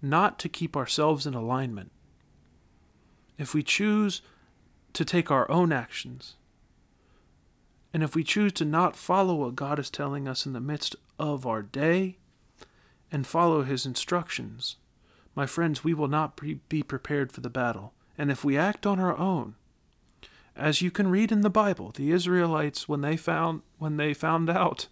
not 0.00 0.38
to 0.38 0.48
keep 0.48 0.76
ourselves 0.76 1.26
in 1.26 1.34
alignment, 1.34 1.90
if 3.38 3.52
we 3.52 3.64
choose 3.64 4.22
to 4.92 5.04
take 5.04 5.30
our 5.30 5.50
own 5.50 5.72
actions, 5.72 6.36
and 7.92 8.02
if 8.02 8.14
we 8.14 8.22
choose 8.22 8.52
to 8.52 8.64
not 8.64 8.94
follow 8.94 9.34
what 9.34 9.56
God 9.56 9.78
is 9.78 9.90
telling 9.90 10.28
us 10.28 10.46
in 10.46 10.52
the 10.52 10.60
midst 10.60 10.94
of 11.18 11.46
our 11.46 11.62
day 11.62 12.18
and 13.10 13.26
follow 13.26 13.62
His 13.62 13.86
instructions, 13.86 14.76
my 15.34 15.46
friends, 15.46 15.82
we 15.82 15.94
will 15.94 16.08
not 16.08 16.38
be 16.68 16.82
prepared 16.82 17.32
for 17.32 17.40
the 17.40 17.50
battle. 17.50 17.94
And 18.18 18.30
if 18.30 18.44
we 18.44 18.56
act 18.56 18.86
on 18.86 19.00
our 19.00 19.16
own, 19.16 19.54
as 20.56 20.80
you 20.80 20.90
can 20.90 21.08
read 21.08 21.30
in 21.30 21.42
the 21.42 21.50
Bible, 21.50 21.92
the 21.94 22.10
Israelites 22.10 22.88
when 22.88 23.02
they 23.02 23.16
found 23.16 23.62
when 23.78 23.96
they 23.96 24.14
found 24.14 24.48
out 24.48 24.88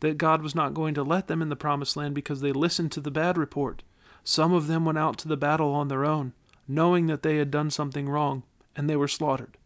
that 0.00 0.18
God 0.18 0.42
was 0.42 0.54
not 0.54 0.74
going 0.74 0.94
to 0.94 1.02
let 1.02 1.28
them 1.28 1.40
in 1.40 1.48
the 1.48 1.56
promised 1.56 1.96
land 1.96 2.14
because 2.14 2.40
they 2.40 2.52
listened 2.52 2.92
to 2.92 3.00
the 3.00 3.10
bad 3.10 3.38
report, 3.38 3.82
some 4.24 4.52
of 4.52 4.66
them 4.66 4.84
went 4.84 4.98
out 4.98 5.18
to 5.18 5.28
the 5.28 5.36
battle 5.36 5.72
on 5.72 5.88
their 5.88 6.04
own, 6.04 6.32
knowing 6.66 7.06
that 7.06 7.22
they 7.22 7.36
had 7.36 7.50
done 7.50 7.70
something 7.70 8.08
wrong, 8.08 8.42
and 8.74 8.90
they 8.90 8.96
were 8.96 9.08
slaughtered. 9.08 9.56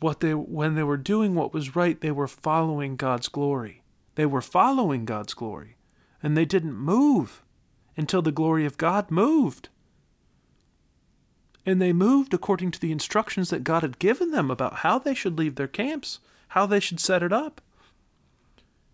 What 0.00 0.20
they 0.20 0.34
when 0.34 0.74
they 0.74 0.82
were 0.82 0.96
doing 0.96 1.34
what 1.34 1.52
was 1.52 1.74
right, 1.74 2.00
they 2.00 2.10
were 2.12 2.28
following 2.28 2.96
God's 2.96 3.28
glory. 3.28 3.82
They 4.14 4.26
were 4.26 4.42
following 4.42 5.04
God's 5.04 5.34
glory, 5.34 5.76
and 6.22 6.36
they 6.36 6.44
didn't 6.44 6.74
move 6.74 7.42
until 7.96 8.22
the 8.22 8.32
glory 8.32 8.64
of 8.64 8.78
God 8.78 9.10
moved. 9.10 9.70
And 11.66 11.80
they 11.80 11.92
moved 11.92 12.34
according 12.34 12.72
to 12.72 12.80
the 12.80 12.92
instructions 12.92 13.50
that 13.50 13.64
God 13.64 13.82
had 13.82 13.98
given 13.98 14.30
them 14.30 14.50
about 14.50 14.76
how 14.76 14.98
they 14.98 15.14
should 15.14 15.38
leave 15.38 15.54
their 15.54 15.68
camps, 15.68 16.20
how 16.48 16.66
they 16.66 16.80
should 16.80 17.00
set 17.00 17.22
it 17.22 17.32
up, 17.32 17.60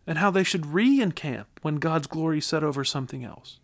and 0.06 0.18
how 0.18 0.30
they 0.30 0.44
should 0.44 0.66
re 0.66 1.00
encamp 1.00 1.48
when 1.62 1.76
God's 1.76 2.06
glory 2.06 2.40
set 2.40 2.62
over 2.62 2.84
something 2.84 3.24
else. 3.24 3.58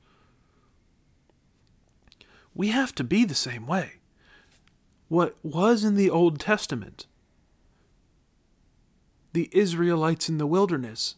We 2.55 2.69
have 2.69 2.95
to 2.97 3.05
be 3.05 3.25
the 3.25 3.35
same 3.35 3.67
way. 3.67 3.95
What 5.09 5.37
was 5.43 5.85
in 5.85 5.95
the 5.95 6.11
Old 6.11 6.41
Testament, 6.41 7.07
the 9.33 9.49
Israelites 9.53 10.29
in 10.29 10.39
the 10.39 10.47
wilderness 10.47 11.17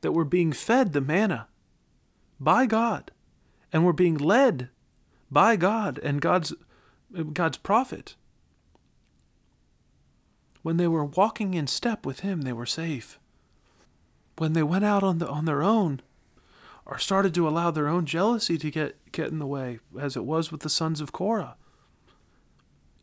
that 0.00 0.12
were 0.12 0.24
being 0.24 0.52
fed 0.52 0.92
the 0.92 1.00
manna 1.00 1.48
by 2.40 2.66
God 2.66 3.10
and 3.72 3.84
were 3.84 3.92
being 3.92 4.16
led 4.16 4.68
by 5.30 5.56
God 5.56 5.98
and 6.02 6.20
God's 6.20 6.54
God's 7.32 7.58
prophet. 7.58 8.16
When 10.62 10.76
they 10.76 10.88
were 10.88 11.04
walking 11.04 11.54
in 11.54 11.66
step 11.66 12.04
with 12.04 12.20
him, 12.20 12.42
they 12.42 12.52
were 12.52 12.66
safe. 12.66 13.18
When 14.36 14.52
they 14.52 14.62
went 14.62 14.84
out 14.84 15.02
on 15.02 15.18
the 15.18 15.28
on 15.28 15.44
their 15.44 15.62
own, 15.62 16.02
or 16.88 16.98
started 16.98 17.34
to 17.34 17.46
allow 17.46 17.70
their 17.70 17.88
own 17.88 18.06
jealousy 18.06 18.56
to 18.58 18.70
get, 18.70 18.96
get 19.12 19.28
in 19.28 19.38
the 19.38 19.46
way, 19.46 19.78
as 19.98 20.16
it 20.16 20.24
was 20.24 20.50
with 20.50 20.62
the 20.62 20.70
sons 20.70 21.00
of 21.00 21.12
Korah, 21.12 21.56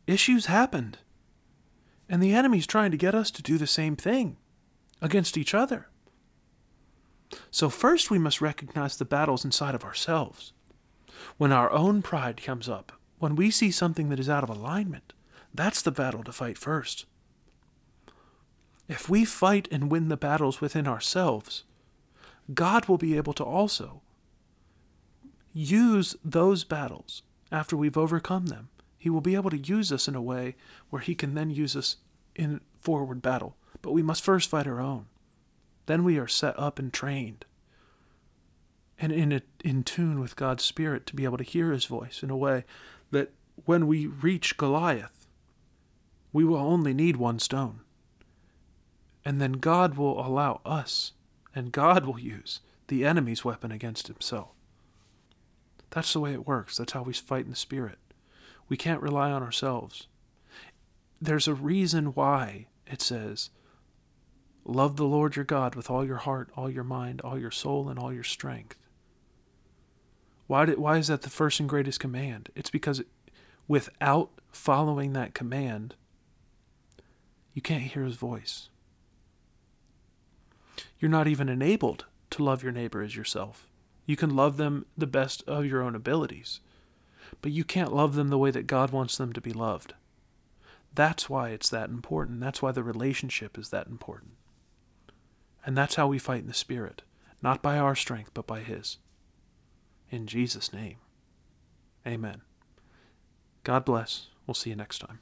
issues 0.08 0.48
happened. 0.48 0.98
And 2.10 2.22
the 2.22 2.34
enemy's 2.34 2.68
trying 2.68 2.92
to 2.92 2.98
get 2.98 3.16
us 3.16 3.32
to 3.32 3.44
do 3.44 3.58
the 3.58 3.68
same 3.68 3.96
thing 3.96 4.38
against 5.02 5.38
each 5.38 5.54
other. 5.54 5.88
So, 7.52 7.70
first, 7.70 8.12
we 8.12 8.20
must 8.20 8.42
recognize 8.42 8.96
the 8.96 9.06
battles 9.06 9.46
inside 9.46 9.76
of 9.76 9.84
ourselves. 9.84 10.54
When 11.38 11.52
our 11.52 11.72
own 11.72 12.02
pride 12.02 12.42
comes 12.44 12.70
up, 12.70 12.92
when 13.26 13.36
we 13.36 13.50
see 13.50 13.72
something 13.72 14.10
that 14.10 14.20
is 14.20 14.30
out 14.30 14.44
of 14.44 14.52
alignment, 14.52 15.12
that's 15.52 15.82
the 15.82 15.90
battle 15.90 16.24
to 16.24 16.32
fight 16.32 16.60
first. 16.60 17.08
If 18.88 19.10
we 19.10 19.26
fight 19.26 19.68
and 19.72 19.90
win 19.90 20.10
the 20.10 20.16
battles 20.16 20.62
within 20.62 20.88
ourselves, 20.88 21.64
God 22.54 22.86
will 22.86 23.00
be 23.00 23.18
able 23.18 23.34
to 23.34 23.44
also 23.44 24.04
use 25.56 26.16
those 26.24 26.64
battles 26.64 27.24
after 27.52 27.76
we've 27.76 27.98
overcome 27.98 28.46
them. 28.46 28.70
He 29.00 29.10
will 29.10 29.22
be 29.22 29.34
able 29.34 29.50
to 29.50 29.58
use 29.58 29.92
us 29.92 30.08
in 30.08 30.14
a 30.14 30.22
way 30.22 30.56
where 30.92 31.02
He 31.02 31.16
can 31.16 31.34
then 31.34 31.50
use 31.50 31.76
us 31.76 31.96
in 32.36 32.62
forward 32.80 33.24
battle. 33.24 33.56
But 33.82 33.94
we 33.94 34.04
must 34.04 34.24
first 34.24 34.52
fight 34.52 34.68
our 34.68 34.80
own. 34.80 35.08
Then 35.88 36.04
we 36.04 36.20
are 36.20 36.28
set 36.28 36.60
up 36.60 36.78
and 36.78 36.94
trained 36.94 37.46
and 39.00 39.12
in, 39.12 39.32
a, 39.32 39.42
in 39.64 39.84
tune 39.84 40.20
with 40.20 40.36
God's 40.36 40.64
Spirit 40.64 41.06
to 41.08 41.16
be 41.16 41.24
able 41.24 41.38
to 41.38 41.44
hear 41.44 41.72
His 41.72 41.86
voice 41.86 42.24
in 42.24 42.30
a 42.30 42.38
way 42.38 42.66
that 43.12 43.32
when 43.66 43.88
we 43.88 44.08
reach 44.08 44.58
Goliath, 44.58 45.28
we 46.34 46.44
will 46.44 46.58
only 46.58 46.94
need 46.94 47.16
one 47.18 47.40
stone. 47.40 47.82
And 49.24 49.42
then 49.42 49.54
God 49.54 49.96
will 49.96 50.20
allow 50.20 50.62
us, 50.66 51.14
and 51.56 51.72
God 51.72 52.06
will 52.06 52.20
use 52.20 52.60
the 52.88 53.06
enemy's 53.06 53.46
weapon 53.46 53.72
against 53.72 54.08
himself. 54.08 54.50
That's 55.90 56.14
the 56.14 56.20
way 56.20 56.34
it 56.34 56.46
works. 56.46 56.78
That's 56.78 56.92
how 56.92 57.04
we 57.04 57.14
fight 57.14 57.46
in 57.46 57.52
the 57.52 57.56
Spirit. 57.56 57.98
We 58.68 58.78
can't 58.78 59.02
rely 59.02 59.32
on 59.32 59.42
ourselves. 59.42 60.08
There's 61.22 61.48
a 61.48 61.54
reason 61.54 62.08
why 62.08 62.68
it 62.86 63.02
says, 63.02 63.50
Love 64.66 64.98
the 64.98 65.06
Lord 65.06 65.36
your 65.36 65.46
God 65.46 65.76
with 65.76 65.90
all 65.90 66.04
your 66.04 66.18
heart, 66.18 66.50
all 66.58 66.70
your 66.70 66.84
mind, 66.84 67.22
all 67.22 67.40
your 67.40 67.52
soul, 67.52 67.88
and 67.88 67.98
all 68.00 68.12
your 68.12 68.24
strength. 68.24 68.76
Why, 70.48 70.66
did, 70.66 70.78
why 70.78 70.98
is 70.98 71.08
that 71.08 71.24
the 71.24 71.30
first 71.30 71.60
and 71.60 71.68
greatest 71.68 72.00
command? 72.00 72.50
It's 72.56 72.70
because 72.70 73.02
without 73.68 74.30
following 74.52 75.14
that 75.14 75.34
command, 75.34 75.96
you 77.54 77.62
can't 77.62 77.84
hear 77.84 78.04
his 78.04 78.16
voice. 78.16 78.70
You're 81.00 81.12
not 81.12 81.28
even 81.28 81.50
enabled 81.50 82.06
to 82.32 82.44
love 82.44 82.64
your 82.64 82.72
neighbor 82.72 83.02
as 83.02 83.16
yourself. 83.16 83.68
You 84.06 84.16
can 84.16 84.36
love 84.36 84.58
them 84.58 84.86
the 84.98 85.08
best 85.08 85.44
of 85.48 85.66
your 85.66 85.82
own 85.82 85.96
abilities, 85.96 86.60
but 87.42 87.52
you 87.52 87.64
can't 87.64 87.94
love 87.94 88.16
them 88.16 88.30
the 88.30 88.38
way 88.38 88.52
that 88.52 88.68
God 88.68 88.92
wants 88.92 89.18
them 89.18 89.34
to 89.34 89.42
be 89.42 89.52
loved. 89.54 89.94
That's 90.94 91.30
why 91.30 91.50
it's 91.50 91.70
that 91.70 91.90
important. 91.90 92.40
That's 92.40 92.62
why 92.62 92.72
the 92.72 92.84
relationship 92.84 93.58
is 93.58 93.70
that 93.70 93.88
important. 93.88 94.34
And 95.66 95.76
that's 95.76 95.96
how 95.96 96.08
we 96.08 96.20
fight 96.20 96.42
in 96.42 96.48
the 96.48 96.54
Spirit, 96.54 97.02
not 97.42 97.62
by 97.62 97.78
our 97.78 97.96
strength, 97.96 98.32
but 98.34 98.48
by 98.48 98.60
His. 98.62 98.98
In 100.12 100.28
Jesus' 100.28 100.72
name, 100.72 100.98
amen. 102.06 102.42
God 103.64 103.84
bless. 103.86 104.28
We'll 104.46 104.54
see 104.54 104.70
you 104.70 104.76
next 104.76 105.00
time. 105.00 105.20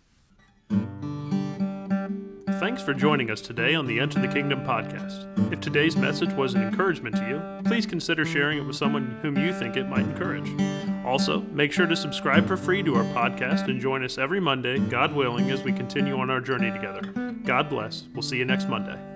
Thanks 2.59 2.81
for 2.81 2.93
joining 2.93 3.29
us 3.29 3.41
today 3.41 3.75
on 3.75 3.87
the 3.87 3.99
Enter 3.99 4.21
the 4.21 4.27
Kingdom 4.27 4.63
podcast. 4.63 5.51
If 5.51 5.59
today's 5.59 5.97
message 5.97 6.31
was 6.33 6.53
an 6.53 6.61
encouragement 6.61 7.15
to 7.17 7.27
you, 7.27 7.69
please 7.69 7.85
consider 7.85 8.23
sharing 8.23 8.57
it 8.57 8.61
with 8.61 8.75
someone 8.75 9.17
whom 9.21 9.37
you 9.37 9.53
think 9.53 9.75
it 9.75 9.89
might 9.89 10.05
encourage. 10.05 10.49
Also, 11.05 11.41
make 11.51 11.73
sure 11.73 11.87
to 11.87 11.95
subscribe 11.95 12.47
for 12.47 12.55
free 12.55 12.81
to 12.83 12.95
our 12.95 13.03
podcast 13.13 13.67
and 13.67 13.81
join 13.81 14.03
us 14.03 14.17
every 14.17 14.39
Monday, 14.39 14.79
God 14.79 15.13
willing, 15.13 15.51
as 15.51 15.61
we 15.63 15.73
continue 15.73 16.17
on 16.17 16.29
our 16.29 16.39
journey 16.39 16.71
together. 16.71 17.01
God 17.43 17.69
bless. 17.69 18.03
We'll 18.13 18.21
see 18.21 18.37
you 18.37 18.45
next 18.45 18.69
Monday. 18.69 19.12